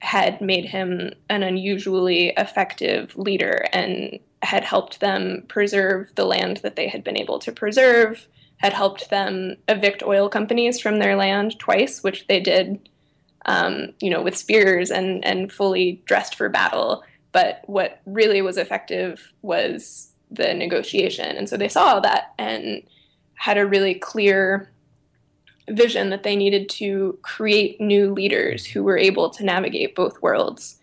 had 0.00 0.40
made 0.42 0.66
him 0.66 1.12
an 1.30 1.42
unusually 1.42 2.28
effective 2.36 3.16
leader 3.16 3.66
and 3.72 4.20
had 4.42 4.62
helped 4.62 5.00
them 5.00 5.42
preserve 5.48 6.14
the 6.14 6.26
land 6.26 6.58
that 6.58 6.76
they 6.76 6.88
had 6.88 7.02
been 7.02 7.16
able 7.16 7.38
to 7.38 7.50
preserve, 7.50 8.28
had 8.58 8.74
helped 8.74 9.08
them 9.08 9.56
evict 9.66 10.02
oil 10.02 10.28
companies 10.28 10.78
from 10.78 10.98
their 10.98 11.16
land 11.16 11.58
twice, 11.58 12.02
which 12.02 12.26
they 12.26 12.38
did, 12.38 12.86
um, 13.46 13.94
you 14.00 14.10
know, 14.10 14.20
with 14.20 14.36
spears 14.36 14.90
and, 14.90 15.24
and 15.24 15.50
fully 15.50 16.02
dressed 16.04 16.34
for 16.34 16.50
battle. 16.50 17.02
But 17.32 17.62
what 17.64 18.02
really 18.04 18.42
was 18.42 18.58
effective 18.58 19.32
was 19.40 20.12
the 20.30 20.52
negotiation. 20.52 21.34
And 21.34 21.48
so 21.48 21.56
they 21.56 21.68
saw 21.68 21.98
that 22.00 22.34
and 22.38 22.82
had 23.34 23.58
a 23.58 23.66
really 23.66 23.94
clear 23.94 24.70
vision 25.70 26.10
that 26.10 26.22
they 26.22 26.36
needed 26.36 26.68
to 26.68 27.18
create 27.22 27.80
new 27.80 28.12
leaders 28.12 28.66
who 28.66 28.82
were 28.82 28.98
able 28.98 29.30
to 29.30 29.44
navigate 29.44 29.94
both 29.94 30.20
worlds. 30.20 30.78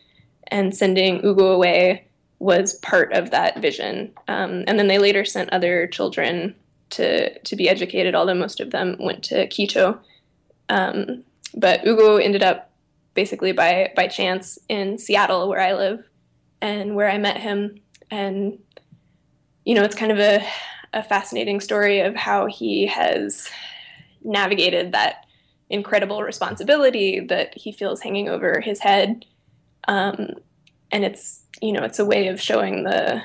And 0.48 0.76
sending 0.76 1.24
Ugo 1.26 1.52
away 1.52 2.08
was 2.40 2.74
part 2.80 3.14
of 3.14 3.32
that 3.32 3.60
vision. 3.62 4.12
Um, 4.28 4.64
and 4.68 4.80
then 4.80 4.88
they 4.88 4.98
later 4.98 5.24
sent 5.24 5.52
other 5.52 5.88
children 5.88 6.56
to, 6.92 7.38
to 7.40 7.56
be 7.56 7.70
educated, 7.70 8.16
although 8.16 8.34
most 8.34 8.60
of 8.60 8.72
them 8.72 8.96
went 9.00 9.24
to 9.26 9.48
Quito. 9.48 10.00
Um, 10.70 11.24
but 11.56 11.86
Ugo 11.86 12.18
ended 12.18 12.44
up 12.44 12.72
basically 13.14 13.52
by, 13.52 13.92
by 13.96 14.08
chance 14.08 14.58
in 14.68 14.98
Seattle, 14.98 15.48
where 15.48 15.62
I 15.62 15.74
live. 15.74 16.04
and 16.62 16.96
where 16.96 17.10
I 17.10 17.18
met 17.18 17.38
him. 17.38 17.82
And, 18.12 18.60
you 19.66 19.74
know, 19.74 19.84
it's 19.84 19.96
kind 19.96 20.12
of 20.12 20.20
a, 20.20 20.46
a 20.94 21.04
fascinating 21.04 21.60
story 21.60 22.02
of 22.02 22.16
how 22.16 22.46
he 22.46 22.88
has 22.88 23.50
navigated 24.24 24.92
that 24.92 25.26
incredible 25.70 26.22
responsibility 26.22 27.20
that 27.20 27.58
he 27.58 27.72
feels 27.72 28.02
hanging 28.02 28.28
over 28.28 28.60
his 28.60 28.80
head. 28.80 29.26
Um, 29.88 30.32
and 30.92 31.06
it's, 31.06 31.44
you 31.62 31.72
know, 31.72 31.84
it's 31.84 32.00
a 32.00 32.06
way 32.06 32.28
of 32.28 32.42
showing 32.42 32.84
the 32.84 33.22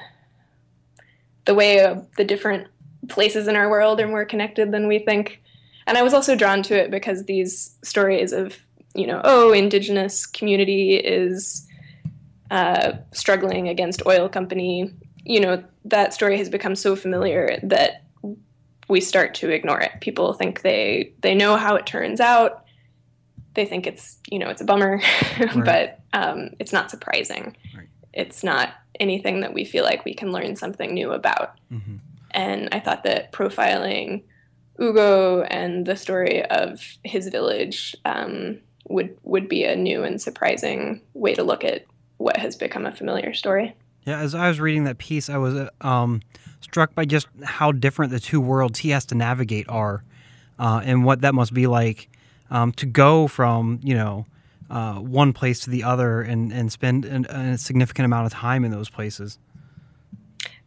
the 1.44 1.54
way 1.54 1.84
of 1.84 2.06
the 2.16 2.24
different 2.24 2.66
places 3.08 3.46
in 3.46 3.54
our 3.54 3.70
world 3.70 4.00
are 4.00 4.08
more 4.08 4.24
connected 4.24 4.72
than 4.72 4.88
we 4.88 4.98
think. 4.98 5.40
And 5.86 5.96
I 5.96 6.02
was 6.02 6.12
also 6.12 6.34
drawn 6.34 6.62
to 6.64 6.76
it 6.76 6.90
because 6.90 7.24
these 7.24 7.76
stories 7.82 8.32
of, 8.32 8.58
you 8.94 9.06
know, 9.06 9.20
oh, 9.22 9.52
indigenous 9.52 10.26
community 10.26 10.96
is 10.96 11.66
uh, 12.50 12.92
struggling 13.12 13.68
against 13.68 14.04
oil 14.06 14.28
company, 14.28 14.92
you 15.24 15.40
know, 15.40 15.62
that 15.86 16.12
story 16.12 16.36
has 16.38 16.48
become 16.48 16.74
so 16.74 16.96
familiar 16.96 17.58
that 17.62 18.04
we 18.88 19.00
start 19.00 19.34
to 19.34 19.50
ignore 19.50 19.80
it. 19.80 19.92
People 20.00 20.32
think 20.32 20.62
they 20.62 21.12
they 21.20 21.34
know 21.34 21.56
how 21.56 21.76
it 21.76 21.86
turns 21.86 22.20
out. 22.20 22.64
They 23.54 23.64
think 23.64 23.86
it's 23.86 24.18
you 24.30 24.38
know 24.38 24.48
it's 24.48 24.60
a 24.60 24.64
bummer, 24.64 25.00
right. 25.40 25.64
but 25.64 26.00
um, 26.12 26.50
it's 26.58 26.72
not 26.72 26.90
surprising. 26.90 27.56
Right. 27.76 27.88
It's 28.12 28.44
not 28.44 28.74
anything 28.98 29.40
that 29.40 29.54
we 29.54 29.64
feel 29.64 29.84
like 29.84 30.04
we 30.04 30.14
can 30.14 30.32
learn 30.32 30.56
something 30.56 30.94
new 30.94 31.12
about. 31.12 31.58
Mm-hmm. 31.70 31.96
And 32.30 32.68
I 32.72 32.80
thought 32.80 33.04
that 33.04 33.32
profiling 33.32 34.22
Ugo 34.80 35.42
and 35.42 35.86
the 35.86 35.96
story 35.96 36.44
of 36.44 36.80
his 37.02 37.28
village 37.28 37.96
um, 38.04 38.58
would 38.88 39.16
would 39.22 39.48
be 39.48 39.64
a 39.64 39.76
new 39.76 40.02
and 40.02 40.20
surprising 40.20 41.02
way 41.14 41.34
to 41.34 41.42
look 41.42 41.64
at 41.64 41.86
what 42.18 42.36
has 42.36 42.56
become 42.56 42.86
a 42.86 42.92
familiar 42.92 43.34
story. 43.34 43.74
Yeah, 44.06 44.20
as 44.20 44.34
I 44.34 44.48
was 44.48 44.60
reading 44.60 44.84
that 44.84 44.98
piece, 44.98 45.28
I 45.28 45.36
was 45.36 45.54
uh, 45.54 45.68
um, 45.80 46.22
struck 46.60 46.94
by 46.94 47.04
just 47.04 47.26
how 47.44 47.72
different 47.72 48.12
the 48.12 48.20
two 48.20 48.40
worlds 48.40 48.78
he 48.78 48.90
has 48.90 49.04
to 49.06 49.14
navigate 49.14 49.68
are, 49.68 50.04
uh, 50.58 50.80
and 50.84 51.04
what 51.04 51.22
that 51.22 51.34
must 51.34 51.52
be 51.52 51.66
like 51.66 52.08
um, 52.50 52.72
to 52.72 52.86
go 52.86 53.26
from 53.26 53.80
you 53.82 53.94
know 53.94 54.26
uh, 54.70 54.94
one 54.94 55.32
place 55.32 55.60
to 55.60 55.70
the 55.70 55.82
other 55.82 56.22
and 56.22 56.52
and 56.52 56.70
spend 56.70 57.04
an, 57.04 57.24
a 57.26 57.58
significant 57.58 58.04
amount 58.04 58.26
of 58.26 58.32
time 58.32 58.64
in 58.64 58.70
those 58.70 58.88
places. 58.88 59.38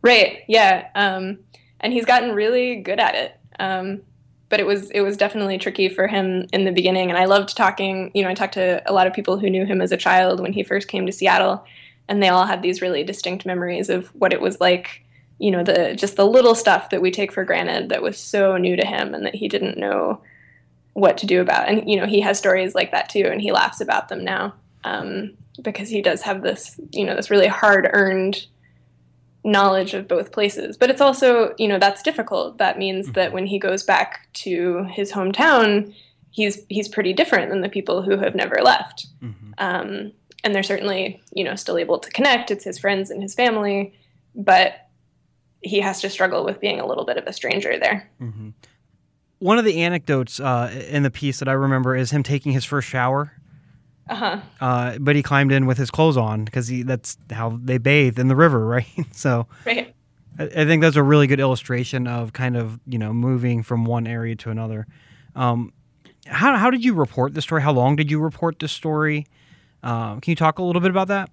Right. 0.02 0.44
Yeah. 0.48 0.88
Um, 0.96 1.40
and 1.80 1.94
he's 1.94 2.06
gotten 2.06 2.34
really 2.34 2.78
good 2.78 3.00
at 3.00 3.16
it. 3.16 3.40
Um, 3.60 4.02
but 4.50 4.60
it 4.60 4.66
was 4.66 4.90
it 4.92 5.02
was 5.02 5.16
definitely 5.16 5.58
tricky 5.58 5.88
for 5.88 6.08
him 6.08 6.48
in 6.52 6.66
the 6.66 6.72
beginning 6.72 7.10
and 7.10 7.18
i 7.18 7.26
loved 7.26 7.56
talking 7.56 8.10
you 8.16 8.24
know 8.24 8.30
i 8.30 8.34
talked 8.34 8.56
to 8.56 8.82
a 8.90 8.94
lot 8.94 9.06
of 9.06 9.14
people 9.14 9.38
who 9.38 9.50
knew 9.50 9.64
him 9.66 9.80
as 9.80 9.92
a 9.92 9.98
child 9.98 10.40
when 10.40 10.52
he 10.54 10.64
first 10.64 10.88
came 10.88 11.06
to 11.06 11.12
seattle 11.12 11.64
and 12.10 12.22
they 12.22 12.28
all 12.28 12.46
had 12.46 12.62
these 12.62 12.82
really 12.82 13.04
distinct 13.04 13.46
memories 13.46 13.90
of 13.90 14.08
what 14.16 14.34
it 14.34 14.42
was 14.42 14.60
like 14.60 15.06
you 15.38 15.50
know 15.50 15.64
the 15.64 15.96
just 15.96 16.18
the 16.18 16.28
little 16.28 16.56
stuff 16.56 16.90
that 16.90 17.02
we 17.02 17.12
take 17.12 17.32
for 17.32 17.46
granted 17.46 17.90
that 17.90 18.02
was 18.02 18.18
so 18.18 18.58
new 18.58 18.76
to 18.76 18.86
him 18.86 19.14
and 19.14 19.26
that 19.26 19.36
he 19.36 19.48
didn't 19.48 19.78
know 19.78 20.22
what 20.94 21.18
to 21.18 21.26
do 21.26 21.40
about 21.40 21.70
and 21.70 21.90
you 21.90 21.96
know 21.98 22.06
he 22.06 22.20
has 22.20 22.38
stories 22.38 22.76
like 22.76 22.92
that 22.92 23.08
too 23.08 23.26
and 23.32 23.42
he 23.42 23.52
laughs 23.52 23.80
about 23.80 24.10
them 24.10 24.24
now 24.24 24.54
um, 24.84 25.32
because 25.62 25.90
he 25.90 26.02
does 26.02 26.22
have 26.22 26.42
this 26.42 26.80
you 26.92 27.06
know 27.06 27.16
this 27.16 27.30
really 27.30 27.48
hard 27.48 27.90
earned 27.94 28.48
knowledge 29.44 29.94
of 29.94 30.08
both 30.08 30.32
places. 30.32 30.78
But 30.78 30.90
it's 30.90 31.02
also, 31.02 31.54
you 31.58 31.68
know, 31.68 31.80
that's 31.80 32.02
difficult. 32.02 32.58
That 32.58 32.78
means 32.78 33.06
mm-hmm. 33.06 33.14
that 33.14 33.34
when 33.34 33.46
he 33.46 33.60
goes 33.60 33.84
back 33.84 34.28
to 34.34 34.84
his 34.86 35.12
hometown, 35.12 35.94
he's 36.32 36.66
he's 36.70 36.88
pretty 36.88 37.14
different 37.14 37.50
than 37.50 37.62
the 37.62 37.70
people 37.70 38.02
who 38.02 38.18
have 38.18 38.36
never 38.36 38.60
left. 38.62 39.08
Mm-hmm. 39.22 39.52
Um, 39.58 40.12
and 40.44 40.56
they're 40.56 40.64
certainly, 40.64 41.22
you 41.34 41.44
know, 41.44 41.56
still 41.56 41.78
able 41.78 42.00
to 42.00 42.10
connect. 42.12 42.52
It's 42.52 42.64
his 42.64 42.78
friends 42.78 43.10
and 43.10 43.22
his 43.22 43.34
family, 43.34 43.94
but 44.36 44.88
he 45.62 45.82
has 45.82 46.02
to 46.02 46.10
struggle 46.10 46.46
with 46.46 46.60
being 46.60 46.80
a 46.80 46.86
little 46.86 47.06
bit 47.06 47.18
of 47.18 47.26
a 47.26 47.34
stranger 47.34 47.78
there. 47.78 48.10
Mm-hmm. 48.22 48.50
One 49.40 49.58
of 49.58 49.66
the 49.66 49.82
anecdotes 49.82 50.40
uh, 50.40 50.86
in 50.90 51.04
the 51.04 51.12
piece 51.12 51.40
that 51.40 51.48
I 51.48 51.54
remember 51.54 51.96
is 51.96 52.12
him 52.12 52.24
taking 52.24 52.52
his 52.52 52.66
first 52.66 52.88
shower 52.88 53.34
uh-huh. 54.10 54.40
Uh, 54.60 54.98
but 55.00 55.16
he 55.16 55.24
climbed 55.24 55.52
in 55.52 55.66
with 55.66 55.78
his 55.78 55.92
clothes 55.92 56.18
on 56.18 56.44
because 56.44 56.72
that's 56.84 57.18
how 57.30 57.60
they 57.64 57.78
bathe 57.78 58.18
in 58.18 58.28
the 58.28 58.36
river, 58.36 58.66
right? 58.66 58.88
so 59.12 59.48
right. 59.66 59.94
I, 60.38 60.44
I, 60.44 60.66
think 60.66 60.82
that's 60.82 60.96
a 60.96 61.04
really 61.04 61.28
good 61.28 61.40
illustration 61.40 62.08
of 62.08 62.34
kind 62.34 62.58
of 62.58 62.80
you 62.88 62.98
know 62.98 63.14
moving 63.14 63.64
from 63.64 63.86
one 63.86 64.08
area 64.08 64.36
to 64.38 64.50
another. 64.50 64.88
Um, 65.36 65.74
how 66.26 66.56
how 66.58 66.70
did 66.70 66.84
you 66.84 66.94
report 66.94 67.36
the 67.36 67.42
story? 67.42 67.62
How 67.62 67.72
long 67.72 67.96
did 67.96 68.10
you 68.10 68.20
report 68.20 68.60
the 68.60 68.68
story? 68.68 69.28
Uh, 69.84 70.20
can 70.20 70.32
you 70.32 70.36
talk 70.36 70.60
a 70.60 70.64
little 70.64 70.82
bit 70.82 70.92
about 70.92 71.08
that? 71.08 71.30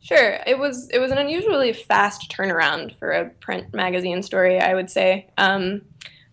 Sure. 0.00 0.38
It 0.46 0.58
was 0.58 0.88
it 0.90 1.00
was 1.00 1.10
an 1.10 1.18
unusually 1.18 1.72
fast 1.72 2.30
turnaround 2.30 2.96
for 2.98 3.10
a 3.10 3.28
print 3.28 3.74
magazine 3.74 4.22
story. 4.22 4.60
I 4.60 4.74
would 4.74 4.90
say. 4.90 5.28
Um, 5.36 5.82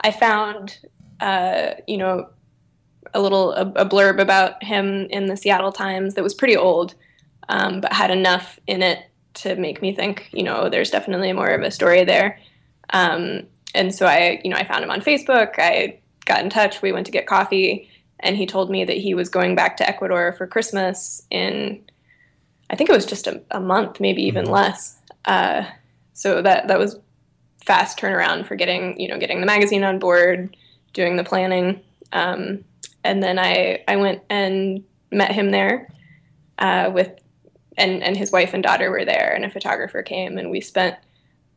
I 0.01 0.11
found, 0.11 0.77
uh, 1.19 1.71
you 1.87 1.97
know, 1.97 2.29
a 3.13 3.21
little 3.21 3.53
a, 3.53 3.61
a, 3.61 3.85
blurb 3.85 4.19
about 4.19 4.63
him 4.63 5.07
in 5.09 5.25
the 5.25 5.37
Seattle 5.37 5.71
Times 5.71 6.13
that 6.13 6.23
was 6.23 6.33
pretty 6.33 6.55
old, 6.55 6.93
um, 7.49 7.81
but 7.81 7.93
had 7.93 8.11
enough 8.11 8.59
in 8.67 8.83
it 8.83 8.99
to 9.35 9.55
make 9.55 9.81
me 9.81 9.93
think, 9.93 10.29
you 10.31 10.43
know, 10.43 10.69
there's 10.69 10.91
definitely 10.91 11.33
more 11.33 11.49
of 11.49 11.61
a 11.61 11.71
story 11.71 12.03
there. 12.03 12.39
Um, 12.91 13.43
and 13.73 13.93
so 13.93 14.05
I, 14.05 14.41
you 14.43 14.49
know, 14.49 14.57
I 14.57 14.63
found 14.63 14.83
him 14.83 14.91
on 14.91 15.01
Facebook. 15.01 15.55
I 15.57 15.99
got 16.25 16.43
in 16.43 16.49
touch. 16.49 16.81
We 16.81 16.91
went 16.91 17.05
to 17.05 17.11
get 17.11 17.25
coffee, 17.25 17.89
and 18.19 18.37
he 18.37 18.45
told 18.45 18.69
me 18.69 18.85
that 18.85 18.97
he 18.97 19.13
was 19.13 19.29
going 19.29 19.55
back 19.55 19.77
to 19.77 19.87
Ecuador 19.87 20.33
for 20.33 20.47
Christmas 20.47 21.21
in, 21.29 21.83
I 22.69 22.75
think 22.75 22.89
it 22.89 22.95
was 22.95 23.05
just 23.05 23.27
a, 23.27 23.41
a 23.51 23.59
month, 23.59 23.99
maybe 23.99 24.23
even 24.23 24.45
mm-hmm. 24.45 24.53
less. 24.53 24.99
Uh, 25.25 25.65
so 26.13 26.41
that 26.41 26.67
that 26.67 26.79
was 26.79 26.97
fast 27.65 27.99
turnaround 27.99 28.45
for 28.45 28.55
getting, 28.55 28.99
you 28.99 29.07
know, 29.07 29.17
getting 29.17 29.39
the 29.39 29.45
magazine 29.45 29.83
on 29.83 29.99
board, 29.99 30.55
doing 30.93 31.17
the 31.17 31.23
planning. 31.23 31.81
Um, 32.13 32.63
and 33.03 33.21
then 33.21 33.37
I 33.37 33.83
I 33.87 33.97
went 33.97 34.21
and 34.29 34.83
met 35.11 35.31
him 35.31 35.51
there 35.51 35.89
uh, 36.59 36.91
with 36.93 37.11
and 37.77 38.01
and 38.03 38.15
his 38.15 38.31
wife 38.31 38.53
and 38.53 38.63
daughter 38.63 38.89
were 38.89 39.05
there, 39.05 39.33
and 39.33 39.45
a 39.45 39.49
photographer 39.49 40.01
came, 40.01 40.37
and 40.37 40.49
we 40.49 40.61
spent 40.61 40.95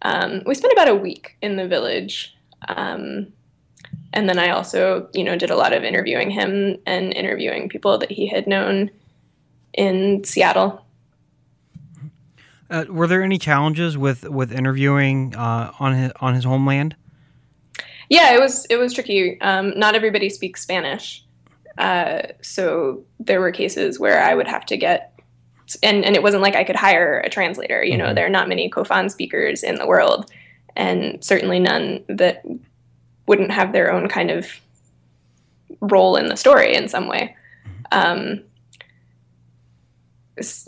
um, 0.03 0.43
we 0.47 0.55
spent 0.55 0.73
about 0.73 0.89
a 0.89 0.95
week 0.95 1.37
in 1.41 1.57
the 1.57 1.69
village. 1.69 2.35
Um, 2.67 3.33
and 4.13 4.29
then 4.29 4.39
I 4.39 4.51
also, 4.51 5.09
you 5.13 5.25
know, 5.25 5.37
did 5.37 5.51
a 5.51 5.57
lot 5.57 5.73
of 5.73 5.85
interviewing 5.85 6.31
him 6.31 6.77
and 6.87 7.13
interviewing 7.13 7.69
people 7.69 7.99
that 7.99 8.11
he 8.11 8.27
had 8.27 8.47
known 8.47 8.91
in 9.75 10.25
Seattle. 10.25 10.85
Uh, 12.71 12.85
were 12.89 13.07
there 13.07 13.23
any 13.23 13.39
challenges 13.39 13.97
with 13.97 14.29
with 14.29 14.53
interviewing 14.53 15.35
uh, 15.35 15.73
on 15.79 15.95
his 15.95 16.13
on 16.21 16.35
his 16.35 16.45
homeland? 16.45 16.97
Yeah, 18.11 18.35
it 18.35 18.41
was 18.41 18.67
it 18.67 18.77
was 18.77 18.93
tricky. 18.93 19.41
Um, 19.41 19.79
not 19.79 19.95
everybody 19.95 20.29
speaks 20.29 20.63
Spanish, 20.63 21.25
uh, 21.79 22.23
so 22.43 23.05
there 23.21 23.41
were 23.41 23.53
cases 23.53 23.99
where 23.99 24.23
I 24.23 24.35
would 24.35 24.49
have 24.49 24.67
to 24.67 24.77
get, 24.77 25.19
and, 25.83 26.05
and 26.05 26.15
it 26.15 26.23
wasn't 26.23 26.43
like 26.43 26.57
I 26.57 26.65
could 26.65 26.77
hire 26.77 27.21
a 27.21 27.31
translator. 27.31 27.83
You 27.83 27.93
mm-hmm. 27.93 28.09
know, 28.09 28.15
there 28.15 28.27
are 28.27 28.31
not 28.31 28.49
many 28.49 28.71
Kofan 28.71 29.11
speakers 29.11 29.63
in 29.63 29.77
the 29.77 29.87
world, 29.87 30.31
and 30.77 31.23
certainly 31.25 31.59
none 31.59 32.05
that 32.09 32.43
wouldn't 33.29 33.51
have 33.51 33.73
their 33.73 33.93
own 33.93 34.09
kind 34.09 34.31
of 34.31 34.47
role 35.81 36.17
in 36.17 36.29
the 36.29 36.37
story 36.37 36.75
in 36.75 36.89
some 36.89 37.09
way. 37.09 37.37
Um, 37.93 38.43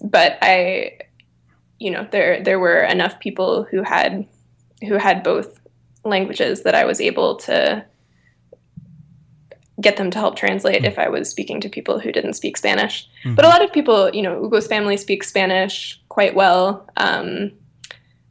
but 0.05 0.39
I, 0.43 0.99
you 1.79 1.91
know, 1.91 2.07
there 2.11 2.43
there 2.43 2.59
were 2.59 2.83
enough 2.83 3.19
people 3.21 3.65
who 3.65 3.83
had 3.83 4.27
who 4.87 4.95
had 4.95 5.23
both 5.23 5.61
languages 6.05 6.63
that 6.63 6.75
I 6.75 6.85
was 6.85 7.01
able 7.01 7.37
to 7.37 7.85
get 9.81 9.97
them 9.97 10.11
to 10.11 10.19
help 10.19 10.37
translate 10.37 10.85
if 10.85 10.99
I 10.99 11.09
was 11.09 11.31
speaking 11.31 11.61
to 11.63 11.69
people 11.69 11.99
who 11.99 12.13
didn't 12.13 12.35
speak 12.35 12.57
Spanish. 12.57 13.09
Mm-hmm. 13.25 13.35
But 13.35 13.45
a 13.45 13.49
lot 13.49 13.65
of 13.65 13.73
people, 13.73 14.11
you 14.15 14.23
know, 14.23 14.43
Ugo's 14.43 14.67
family 14.67 14.97
speaks 14.97 15.29
Spanish 15.29 16.01
quite 16.09 16.35
well. 16.35 16.87
Um, 16.97 17.53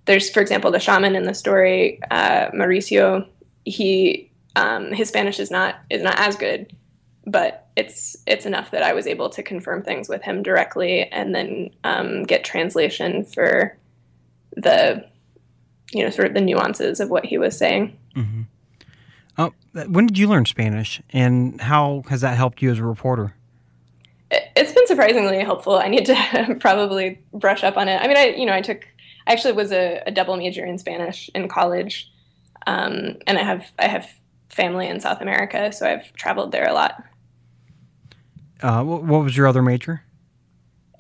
there's, 0.05 0.29
for 0.29 0.41
example, 0.41 0.71
the 0.71 0.79
shaman 0.79 1.15
in 1.15 1.23
the 1.23 1.33
story, 1.33 1.99
uh, 2.11 2.49
Mauricio. 2.51 3.27
He 3.69 4.31
um, 4.55 4.91
his 4.91 5.07
Spanish 5.07 5.39
is 5.39 5.51
not 5.51 5.75
is 5.89 6.01
not 6.01 6.19
as 6.19 6.35
good, 6.35 6.75
but 7.25 7.67
it's 7.75 8.17
it's 8.27 8.45
enough 8.45 8.71
that 8.71 8.83
I 8.83 8.93
was 8.93 9.07
able 9.07 9.29
to 9.29 9.43
confirm 9.43 9.83
things 9.83 10.09
with 10.09 10.21
him 10.23 10.43
directly 10.43 11.03
and 11.11 11.33
then 11.33 11.69
um, 11.83 12.23
get 12.23 12.43
translation 12.43 13.23
for 13.23 13.77
the 14.55 15.05
you 15.91 16.03
know 16.03 16.09
sort 16.09 16.27
of 16.27 16.33
the 16.33 16.41
nuances 16.41 16.99
of 16.99 17.09
what 17.09 17.25
he 17.25 17.37
was 17.37 17.57
saying. 17.57 17.97
Mm-hmm. 18.15 18.41
Oh, 19.37 19.53
when 19.87 20.07
did 20.07 20.17
you 20.17 20.27
learn 20.27 20.45
Spanish, 20.45 21.01
and 21.11 21.61
how 21.61 22.03
has 22.09 22.21
that 22.21 22.35
helped 22.35 22.61
you 22.61 22.71
as 22.71 22.79
a 22.79 22.83
reporter? 22.83 23.35
It's 24.31 24.73
been 24.73 24.85
surprisingly 24.85 25.39
helpful. 25.39 25.75
I 25.75 25.87
need 25.87 26.05
to 26.05 26.57
probably 26.59 27.19
brush 27.33 27.63
up 27.63 27.77
on 27.77 27.87
it. 27.87 28.01
I 28.01 28.07
mean, 28.07 28.17
I 28.17 28.27
you 28.29 28.45
know 28.45 28.53
I 28.53 28.61
took 28.61 28.85
I 29.27 29.33
actually 29.33 29.53
was 29.53 29.71
a, 29.71 30.01
a 30.07 30.11
double 30.11 30.35
major 30.35 30.65
in 30.65 30.77
Spanish 30.77 31.29
in 31.35 31.47
college, 31.47 32.11
um, 32.67 33.17
and 33.27 33.37
I 33.37 33.43
have 33.43 33.65
I 33.79 33.87
have 33.87 34.09
family 34.49 34.87
in 34.87 34.99
South 34.99 35.21
America, 35.21 35.71
so 35.71 35.87
I've 35.87 36.11
traveled 36.13 36.51
there 36.51 36.67
a 36.67 36.73
lot. 36.73 37.03
Uh, 38.61 38.83
what 38.83 39.23
was 39.23 39.37
your 39.37 39.47
other 39.47 39.61
major? 39.61 40.03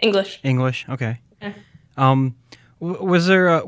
English. 0.01 0.39
English. 0.43 0.85
Okay. 0.87 1.19
Yeah. 1.41 1.53
Um, 1.97 2.35
Was 2.79 3.27
there, 3.27 3.47
a, 3.49 3.61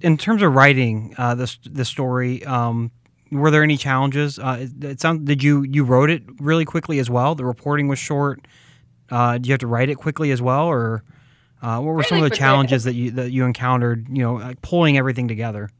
in 0.00 0.16
terms 0.16 0.42
of 0.42 0.52
writing 0.54 1.12
uh, 1.18 1.34
this 1.34 1.58
this 1.64 1.88
story, 1.88 2.44
um, 2.44 2.92
were 3.32 3.50
there 3.50 3.64
any 3.64 3.76
challenges? 3.76 4.38
Uh, 4.38 4.58
it, 4.60 4.84
it 4.84 5.00
sounds. 5.00 5.24
Did 5.26 5.42
you 5.42 5.62
you 5.64 5.82
wrote 5.82 6.10
it 6.10 6.22
really 6.38 6.64
quickly 6.64 7.00
as 7.00 7.10
well? 7.10 7.34
The 7.34 7.44
reporting 7.44 7.88
was 7.88 7.98
short. 7.98 8.46
Uh, 9.10 9.32
did 9.32 9.48
you 9.48 9.52
have 9.52 9.60
to 9.60 9.66
write 9.66 9.88
it 9.90 9.96
quickly 9.96 10.30
as 10.30 10.40
well, 10.40 10.66
or 10.68 11.02
uh, 11.60 11.78
what 11.78 11.86
were 11.86 11.94
Really 11.94 12.04
some 12.08 12.18
of 12.18 12.24
the 12.24 12.30
quickly. 12.30 12.38
challenges 12.38 12.84
that 12.84 12.94
you 12.94 13.10
that 13.12 13.32
you 13.32 13.44
encountered? 13.44 14.06
You 14.08 14.22
know, 14.22 14.34
like 14.34 14.62
pulling 14.62 14.96
everything 14.96 15.26
together. 15.26 15.70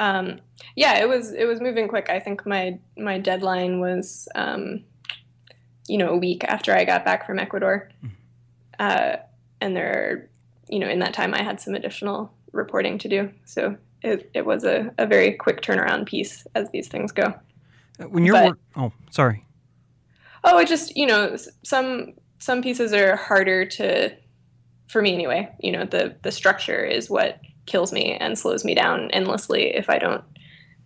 Um, 0.00 0.40
yeah, 0.76 0.98
it 0.98 1.08
was 1.08 1.32
it 1.32 1.44
was 1.44 1.60
moving 1.60 1.86
quick. 1.86 2.08
I 2.10 2.18
think 2.18 2.44
my 2.46 2.78
my 2.96 3.18
deadline 3.18 3.80
was 3.80 4.26
um, 4.34 4.82
you 5.86 5.98
know 5.98 6.08
a 6.08 6.16
week 6.16 6.42
after 6.44 6.74
I 6.74 6.84
got 6.84 7.04
back 7.04 7.26
from 7.26 7.38
Ecuador, 7.38 7.90
uh, 8.78 9.16
and 9.60 9.76
there, 9.76 10.30
you 10.68 10.78
know, 10.78 10.88
in 10.88 10.98
that 11.00 11.12
time 11.12 11.34
I 11.34 11.42
had 11.42 11.60
some 11.60 11.74
additional 11.74 12.32
reporting 12.52 12.96
to 12.98 13.08
do. 13.08 13.30
So 13.44 13.76
it, 14.02 14.30
it 14.32 14.46
was 14.46 14.64
a, 14.64 14.90
a 14.96 15.06
very 15.06 15.34
quick 15.34 15.60
turnaround 15.60 16.06
piece 16.06 16.46
as 16.54 16.70
these 16.70 16.88
things 16.88 17.12
go. 17.12 17.34
Uh, 18.00 18.04
When 18.08 18.24
you're 18.24 18.34
But- 18.34 18.46
work, 18.46 18.58
oh, 18.76 18.92
sorry. 19.10 19.44
Oh, 20.42 20.58
it 20.58 20.66
just 20.68 20.96
you 20.96 21.06
know 21.06 21.36
some 21.62 22.14
some 22.38 22.62
pieces 22.62 22.94
are 22.94 23.16
harder 23.16 23.66
to, 23.66 24.16
for 24.88 25.02
me 25.02 25.12
anyway. 25.12 25.54
You 25.60 25.72
know 25.72 25.84
the 25.84 26.16
the 26.22 26.32
structure 26.32 26.82
is 26.82 27.10
what 27.10 27.38
kills 27.70 27.92
me 27.92 28.12
and 28.12 28.38
slows 28.38 28.64
me 28.64 28.74
down 28.74 29.10
endlessly 29.12 29.74
if 29.74 29.88
I 29.88 29.98
don't 29.98 30.24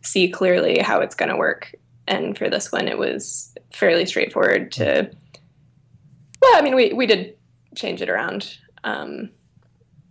see 0.02 0.28
clearly 0.28 0.78
how 0.80 1.00
it's 1.00 1.14
going 1.14 1.30
to 1.30 1.36
work. 1.36 1.74
And 2.06 2.36
for 2.36 2.50
this 2.50 2.70
one, 2.70 2.86
it 2.86 2.98
was 2.98 3.54
fairly 3.72 4.04
straightforward 4.06 4.70
to. 4.72 5.10
Well, 6.42 6.56
I 6.56 6.60
mean, 6.62 6.74
we 6.74 6.92
we 6.92 7.06
did 7.06 7.36
change 7.74 8.02
it 8.02 8.10
around 8.10 8.58
um, 8.84 9.30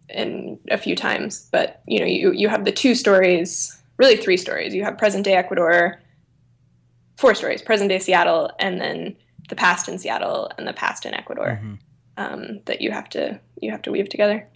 in 0.09 0.59
a 0.71 0.77
few 0.77 0.95
times, 0.95 1.47
but 1.51 1.81
you 1.87 1.99
know, 1.99 2.05
you 2.07 2.31
you 2.33 2.49
have 2.49 2.65
the 2.65 2.71
two 2.71 2.95
stories, 2.95 3.79
really 3.97 4.17
three 4.17 4.37
stories. 4.37 4.73
You 4.73 4.83
have 4.83 4.97
present 4.97 5.23
day 5.25 5.35
Ecuador, 5.35 6.01
four 7.17 7.35
stories: 7.35 7.61
present 7.61 7.89
day 7.89 7.99
Seattle, 7.99 8.49
and 8.59 8.81
then 8.81 9.15
the 9.49 9.55
past 9.55 9.87
in 9.87 9.99
Seattle 9.99 10.49
and 10.57 10.67
the 10.67 10.73
past 10.73 11.05
in 11.05 11.13
Ecuador 11.13 11.59
Mhm. 11.63 11.77
um, 12.17 12.59
that 12.65 12.81
you 12.81 12.89
have 12.91 13.09
to 13.09 13.39
you 13.61 13.69
have 13.69 13.83
to 13.83 13.91
weave 13.91 14.09
together. 14.09 14.47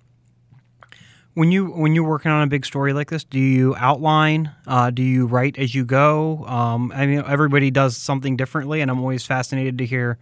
When 1.37 1.51
you 1.51 1.67
when 1.67 1.93
you're 1.93 2.07
working 2.07 2.31
on 2.31 2.41
a 2.41 2.47
big 2.47 2.65
story 2.65 2.93
like 2.93 3.11
this, 3.11 3.23
do 3.23 3.39
you 3.39 3.75
outline? 3.75 4.55
Uh, 4.65 4.89
do 4.89 5.03
you 5.03 5.27
write 5.27 5.59
as 5.59 5.75
you 5.75 5.85
go? 5.85 6.43
Um, 6.45 6.91
I 6.95 7.05
mean, 7.05 7.23
everybody 7.27 7.69
does 7.69 7.95
something 7.95 8.35
differently, 8.35 8.81
and 8.81 8.89
I'm 8.89 8.99
always 8.99 9.23
fascinated 9.23 9.77
to 9.77 9.85
hear 9.85 10.17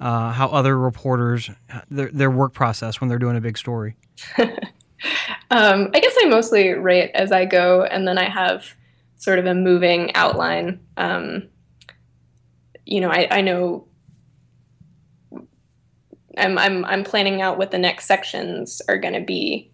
uh, 0.00 0.32
how 0.32 0.48
other 0.48 0.78
reporters 0.78 1.50
their, 1.90 2.10
their 2.10 2.30
work 2.30 2.54
process 2.54 3.02
when 3.02 3.08
they're 3.08 3.18
doing 3.18 3.36
a 3.36 3.40
big 3.42 3.58
story. 3.58 3.96
Um, 5.50 5.90
I 5.94 6.00
guess 6.00 6.14
I 6.20 6.26
mostly 6.26 6.70
write 6.70 7.10
as 7.14 7.30
I 7.30 7.44
go, 7.44 7.82
and 7.84 8.08
then 8.08 8.18
I 8.18 8.28
have 8.28 8.74
sort 9.16 9.38
of 9.38 9.46
a 9.46 9.54
moving 9.54 10.14
outline. 10.14 10.80
Um, 10.96 11.48
you 12.84 13.00
know, 13.00 13.10
I, 13.10 13.28
I 13.30 13.40
know 13.42 13.86
I'm, 16.36 16.58
I'm 16.58 16.84
I'm 16.84 17.04
planning 17.04 17.42
out 17.42 17.58
what 17.58 17.70
the 17.70 17.78
next 17.78 18.06
sections 18.06 18.82
are 18.88 18.98
going 18.98 19.14
to 19.14 19.20
be, 19.20 19.70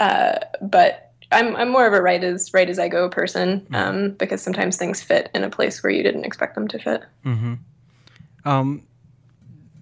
uh, 0.00 0.38
but 0.60 1.12
I'm 1.30 1.54
I'm 1.56 1.68
more 1.70 1.86
of 1.86 1.92
a 1.92 2.00
write 2.00 2.24
as 2.24 2.52
write 2.54 2.70
as 2.70 2.78
I 2.78 2.88
go 2.88 3.08
person 3.08 3.66
um, 3.72 4.10
because 4.12 4.42
sometimes 4.42 4.76
things 4.76 5.02
fit 5.02 5.30
in 5.34 5.44
a 5.44 5.50
place 5.50 5.82
where 5.82 5.90
you 5.90 6.02
didn't 6.02 6.24
expect 6.24 6.54
them 6.54 6.68
to 6.68 6.78
fit. 6.78 7.02
Mm-hmm. 7.24 7.54
Um, 8.44 8.82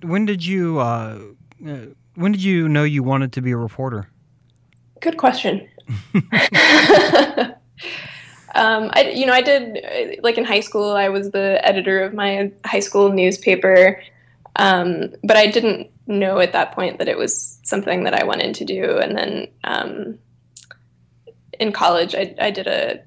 when 0.03 0.25
did 0.25 0.45
you 0.45 0.81
uh, 0.81 1.19
uh, 1.67 1.77
when 2.15 2.33
did 2.33 2.43
you 2.43 2.69
know 2.69 2.85
you 2.85 3.03
wanted 3.03 3.33
to 3.35 3.43
be 3.43 3.53
a 3.53 3.57
reporter? 3.57 4.09
Good 5.01 5.19
question. 5.19 5.69
um, 8.55 8.91
I, 8.93 9.13
you 9.15 9.27
know, 9.27 9.33
I 9.33 9.43
did 9.43 10.19
like 10.23 10.39
in 10.39 10.45
high 10.45 10.61
school. 10.61 10.93
I 10.93 11.09
was 11.09 11.31
the 11.31 11.61
editor 11.63 12.03
of 12.03 12.15
my 12.15 12.51
high 12.65 12.81
school 12.81 13.13
newspaper, 13.13 14.03
um, 14.57 15.13
but 15.23 15.37
I 15.37 15.47
didn't 15.47 15.91
know 16.07 16.39
at 16.39 16.53
that 16.53 16.73
point 16.73 16.99
that 16.99 17.09
it 17.09 17.19
was 17.19 17.59
something 17.65 18.05
that 18.05 18.15
I 18.15 18.25
wanted 18.25 18.55
to 18.55 18.65
do. 18.65 18.99
And 18.99 19.17
then 19.17 19.49
um, 19.65 20.19
in 21.59 21.73
college, 21.73 22.15
I, 22.15 22.35
I 22.41 22.51
did 22.51 22.67
a 22.67 23.03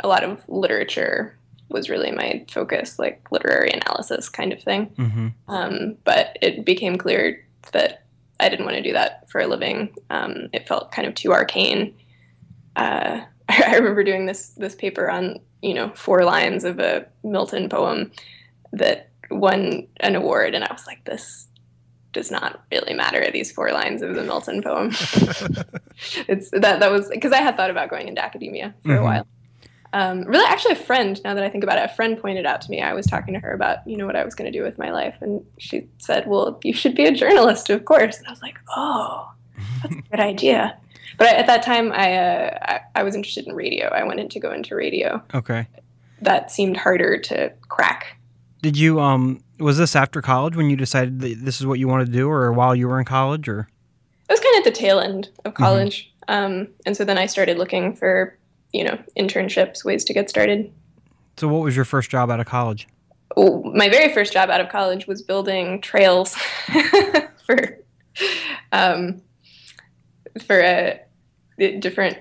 a 0.00 0.08
lot 0.08 0.24
of 0.24 0.42
literature 0.48 1.38
was 1.68 1.88
really 1.88 2.10
my 2.10 2.44
focus, 2.50 2.98
like 2.98 3.26
literary 3.30 3.70
analysis 3.70 4.28
kind 4.28 4.52
of 4.52 4.62
thing. 4.62 4.86
Mm-hmm. 4.96 5.28
Um, 5.48 5.96
but 6.04 6.36
it 6.42 6.64
became 6.64 6.96
clear 6.96 7.44
that 7.72 8.04
I 8.38 8.48
didn't 8.48 8.64
want 8.66 8.76
to 8.76 8.82
do 8.82 8.92
that 8.92 9.30
for 9.30 9.40
a 9.40 9.46
living. 9.46 9.94
Um, 10.10 10.48
it 10.52 10.68
felt 10.68 10.92
kind 10.92 11.06
of 11.08 11.14
too 11.14 11.32
arcane. 11.32 11.94
Uh, 12.76 13.22
I 13.48 13.76
remember 13.76 14.04
doing 14.04 14.26
this 14.26 14.50
this 14.50 14.74
paper 14.74 15.10
on 15.10 15.40
you 15.62 15.74
know 15.74 15.90
four 15.90 16.24
lines 16.24 16.64
of 16.64 16.78
a 16.78 17.06
Milton 17.22 17.68
poem 17.68 18.12
that 18.72 19.10
won 19.30 19.86
an 20.00 20.16
award, 20.16 20.54
and 20.54 20.64
I 20.64 20.72
was 20.72 20.86
like, 20.86 21.04
this 21.04 21.46
does 22.12 22.30
not 22.30 22.62
really 22.70 22.94
matter. 22.94 23.30
These 23.32 23.52
four 23.52 23.72
lines 23.72 24.02
of 24.02 24.14
the 24.14 24.22
Milton 24.22 24.62
poem. 24.62 24.88
it's 26.28 26.50
that 26.50 26.80
that 26.80 26.90
was 26.90 27.08
because 27.08 27.32
I 27.32 27.38
had 27.38 27.56
thought 27.56 27.70
about 27.70 27.90
going 27.90 28.08
into 28.08 28.22
academia 28.24 28.74
for 28.82 28.88
Mhm. 28.90 29.00
a 29.00 29.02
while. 29.02 29.26
Um, 29.94 30.22
really, 30.22 30.46
actually, 30.46 30.72
a 30.72 30.76
friend. 30.76 31.20
Now 31.22 31.34
that 31.34 31.44
I 31.44 31.50
think 31.50 31.64
about 31.64 31.76
it, 31.78 31.84
a 31.84 31.94
friend 31.94 32.18
pointed 32.18 32.46
out 32.46 32.62
to 32.62 32.70
me. 32.70 32.80
I 32.80 32.94
was 32.94 33.04
talking 33.06 33.34
to 33.34 33.40
her 33.40 33.52
about 33.52 33.86
you 33.86 33.96
know 33.96 34.06
what 34.06 34.16
I 34.16 34.24
was 34.24 34.34
going 34.34 34.50
to 34.50 34.58
do 34.58 34.64
with 34.64 34.78
my 34.78 34.90
life, 34.90 35.16
and 35.20 35.44
she 35.58 35.86
said, 35.98 36.26
"Well, 36.26 36.58
you 36.64 36.72
should 36.72 36.94
be 36.94 37.04
a 37.04 37.12
journalist, 37.12 37.68
of 37.70 37.84
course." 37.84 38.16
And 38.18 38.26
I 38.26 38.30
was 38.30 38.40
like, 38.42 38.58
"Oh, 38.74 39.30
that's 39.82 39.94
a 39.94 40.02
good 40.10 40.20
idea." 40.20 40.78
But 41.18 41.26
I, 41.26 41.32
at 41.34 41.46
that 41.46 41.62
time, 41.62 41.92
I, 41.92 42.16
uh, 42.16 42.58
I 42.62 42.80
I 42.94 43.02
was 43.02 43.14
interested 43.14 43.46
in 43.46 43.54
radio. 43.54 43.88
I 43.88 44.02
wanted 44.04 44.30
to 44.30 44.40
go 44.40 44.50
into 44.52 44.74
radio. 44.74 45.22
Okay. 45.34 45.66
That 46.22 46.50
seemed 46.50 46.78
harder 46.78 47.18
to 47.18 47.52
crack. 47.68 48.16
Did 48.62 48.76
you 48.76 49.00
um 49.00 49.42
was 49.58 49.78
this 49.78 49.94
after 49.94 50.22
college 50.22 50.56
when 50.56 50.70
you 50.70 50.76
decided 50.76 51.20
that 51.20 51.44
this 51.44 51.60
is 51.60 51.66
what 51.66 51.78
you 51.78 51.88
wanted 51.88 52.06
to 52.06 52.12
do, 52.12 52.28
or 52.28 52.52
while 52.52 52.74
you 52.74 52.88
were 52.88 52.98
in 52.98 53.04
college, 53.04 53.48
or 53.48 53.68
It 54.28 54.32
was 54.32 54.40
kind 54.40 54.54
of 54.56 54.66
at 54.66 54.72
the 54.72 54.78
tail 54.78 54.98
end 54.98 55.30
of 55.44 55.54
college, 55.54 56.12
um, 56.28 56.68
and 56.86 56.96
so 56.96 57.04
then 57.04 57.18
I 57.18 57.26
started 57.26 57.58
looking 57.58 57.94
for 57.94 58.38
you 58.72 58.84
know 58.84 58.98
internships, 59.18 59.84
ways 59.84 60.04
to 60.04 60.14
get 60.14 60.30
started. 60.30 60.72
so? 61.36 61.48
What 61.48 61.62
was 61.62 61.76
your 61.76 61.84
first 61.84 62.10
job 62.10 62.30
out 62.30 62.40
of 62.40 62.46
college? 62.46 62.88
oh, 63.36 63.62
my 63.74 63.88
very 63.88 64.12
first 64.12 64.32
job 64.32 64.50
out 64.50 64.60
of 64.60 64.68
college 64.68 65.06
was 65.06 65.22
building 65.22 65.80
trails 65.80 66.34
for 67.46 67.78
um, 68.72 69.22
for 70.46 70.62
uh, 70.64 70.94
different 71.78 72.18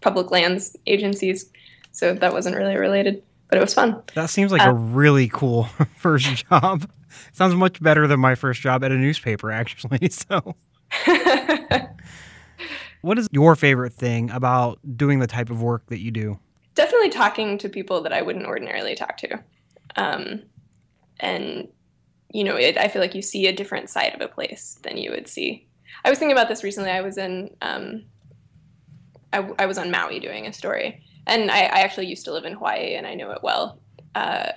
public 0.00 0.30
lands 0.30 0.76
agencies. 0.86 1.50
So 1.92 2.14
that 2.14 2.32
wasn't 2.32 2.56
really 2.56 2.76
related, 2.76 3.22
but 3.48 3.58
it 3.58 3.60
was 3.60 3.74
fun. 3.74 4.02
That 4.14 4.30
seems 4.30 4.52
like 4.52 4.62
a 4.62 4.72
really 4.72 5.28
cool 5.28 5.64
first 5.96 6.46
job. 6.48 6.88
Sounds 7.32 7.54
much 7.54 7.80
better 7.82 8.06
than 8.06 8.20
my 8.20 8.34
first 8.34 8.60
job 8.60 8.82
at 8.84 8.92
a 8.92 8.96
newspaper, 8.96 9.50
actually. 9.50 10.08
So, 10.10 10.56
what 13.02 13.18
is 13.18 13.28
your 13.32 13.56
favorite 13.56 13.92
thing 13.92 14.30
about 14.30 14.78
doing 14.96 15.18
the 15.18 15.26
type 15.26 15.50
of 15.50 15.62
work 15.62 15.86
that 15.86 16.00
you 16.00 16.10
do? 16.10 16.38
Definitely 16.74 17.10
talking 17.10 17.58
to 17.58 17.68
people 17.68 18.02
that 18.02 18.12
I 18.12 18.22
wouldn't 18.22 18.46
ordinarily 18.46 18.94
talk 18.94 19.16
to, 19.18 19.42
um, 19.96 20.42
and 21.20 21.68
you 22.34 22.42
know, 22.42 22.56
it, 22.56 22.76
I 22.76 22.88
feel 22.88 23.00
like 23.00 23.14
you 23.14 23.22
see 23.22 23.46
a 23.46 23.52
different 23.52 23.88
side 23.88 24.12
of 24.14 24.20
a 24.20 24.26
place 24.26 24.78
than 24.82 24.96
you 24.96 25.12
would 25.12 25.28
see. 25.28 25.68
I 26.04 26.10
was 26.10 26.18
thinking 26.18 26.36
about 26.36 26.48
this 26.48 26.64
recently. 26.64 26.90
I 26.90 27.00
was 27.00 27.16
in, 27.16 27.56
um, 27.62 28.04
I, 29.32 29.48
I 29.58 29.66
was 29.66 29.78
on 29.78 29.92
Maui 29.92 30.18
doing 30.18 30.46
a 30.46 30.52
story, 30.52 31.04
and 31.26 31.50
I, 31.50 31.60
I 31.60 31.80
actually 31.80 32.06
used 32.06 32.24
to 32.26 32.32
live 32.32 32.44
in 32.44 32.54
Hawaii, 32.54 32.94
and 32.94 33.06
I 33.06 33.14
know 33.14 33.30
it 33.30 33.42
well. 33.42 33.78
Uh, 34.14 34.52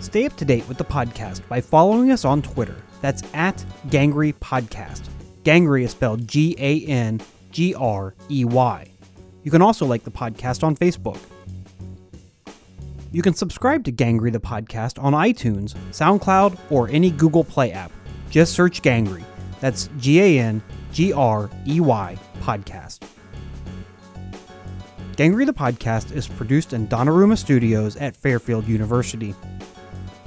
Stay 0.00 0.26
up 0.26 0.36
to 0.36 0.44
date 0.44 0.68
with 0.68 0.78
the 0.78 0.84
podcast 0.84 1.46
by 1.48 1.60
following 1.60 2.12
us 2.12 2.24
on 2.24 2.42
Twitter. 2.42 2.76
That's 3.00 3.22
at 3.34 3.64
Gangrey 3.88 4.34
Podcast. 4.34 5.02
Gangrey 5.42 5.84
is 5.84 5.90
spelled 5.90 6.26
G 6.26 6.56
A 6.58 6.84
N 6.86 7.20
G 7.50 7.74
R 7.74 8.14
E 8.30 8.44
Y. 8.44 8.90
You 9.42 9.50
can 9.50 9.62
also 9.62 9.86
like 9.86 10.04
the 10.04 10.10
podcast 10.10 10.64
on 10.64 10.76
Facebook. 10.76 11.18
You 13.12 13.22
can 13.22 13.34
subscribe 13.34 13.84
to 13.84 13.92
Gangrey 13.92 14.32
the 14.32 14.40
podcast 14.40 15.02
on 15.02 15.12
iTunes, 15.12 15.74
SoundCloud, 15.90 16.58
or 16.70 16.88
any 16.88 17.10
Google 17.10 17.44
Play 17.44 17.72
app. 17.72 17.92
Just 18.30 18.54
search 18.54 18.82
Gangrey. 18.82 19.24
That's 19.60 19.88
G 19.98 20.20
A 20.20 20.40
N 20.40 20.62
G 20.96 21.12
R 21.12 21.50
E 21.66 21.78
Y 21.78 22.16
podcast. 22.40 23.00
Gangrey 25.16 25.44
the 25.44 25.52
podcast 25.52 26.10
is 26.16 26.26
produced 26.26 26.72
in 26.72 26.88
Donnarumma 26.88 27.36
Studios 27.36 27.96
at 27.96 28.16
Fairfield 28.16 28.66
University. 28.66 29.34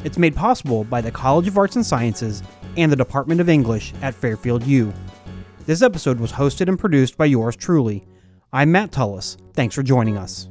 It's 0.04 0.20
made 0.20 0.36
possible 0.36 0.84
by 0.84 1.02
the 1.02 1.10
College 1.10 1.48
of 1.48 1.58
Arts 1.58 1.76
and 1.76 1.84
Sciences 1.84 2.44
and 2.78 2.92
the 2.92 2.96
Department 2.96 3.42
of 3.42 3.50
English 3.50 3.96
at 4.04 4.14
Fairfield 4.14 4.64
U. 4.68 4.94
This 5.66 5.82
episode 5.82 6.20
was 6.20 6.34
hosted 6.34 6.68
and 6.68 6.78
produced 6.78 7.18
by 7.18 7.26
yours 7.26 7.56
truly. 7.56 8.06
I'm 8.54 8.72
Matt 8.72 8.92
Tullis. 8.92 9.38
Thanks 9.56 9.74
for 9.74 9.82
joining 9.82 10.18
us. 10.18 10.50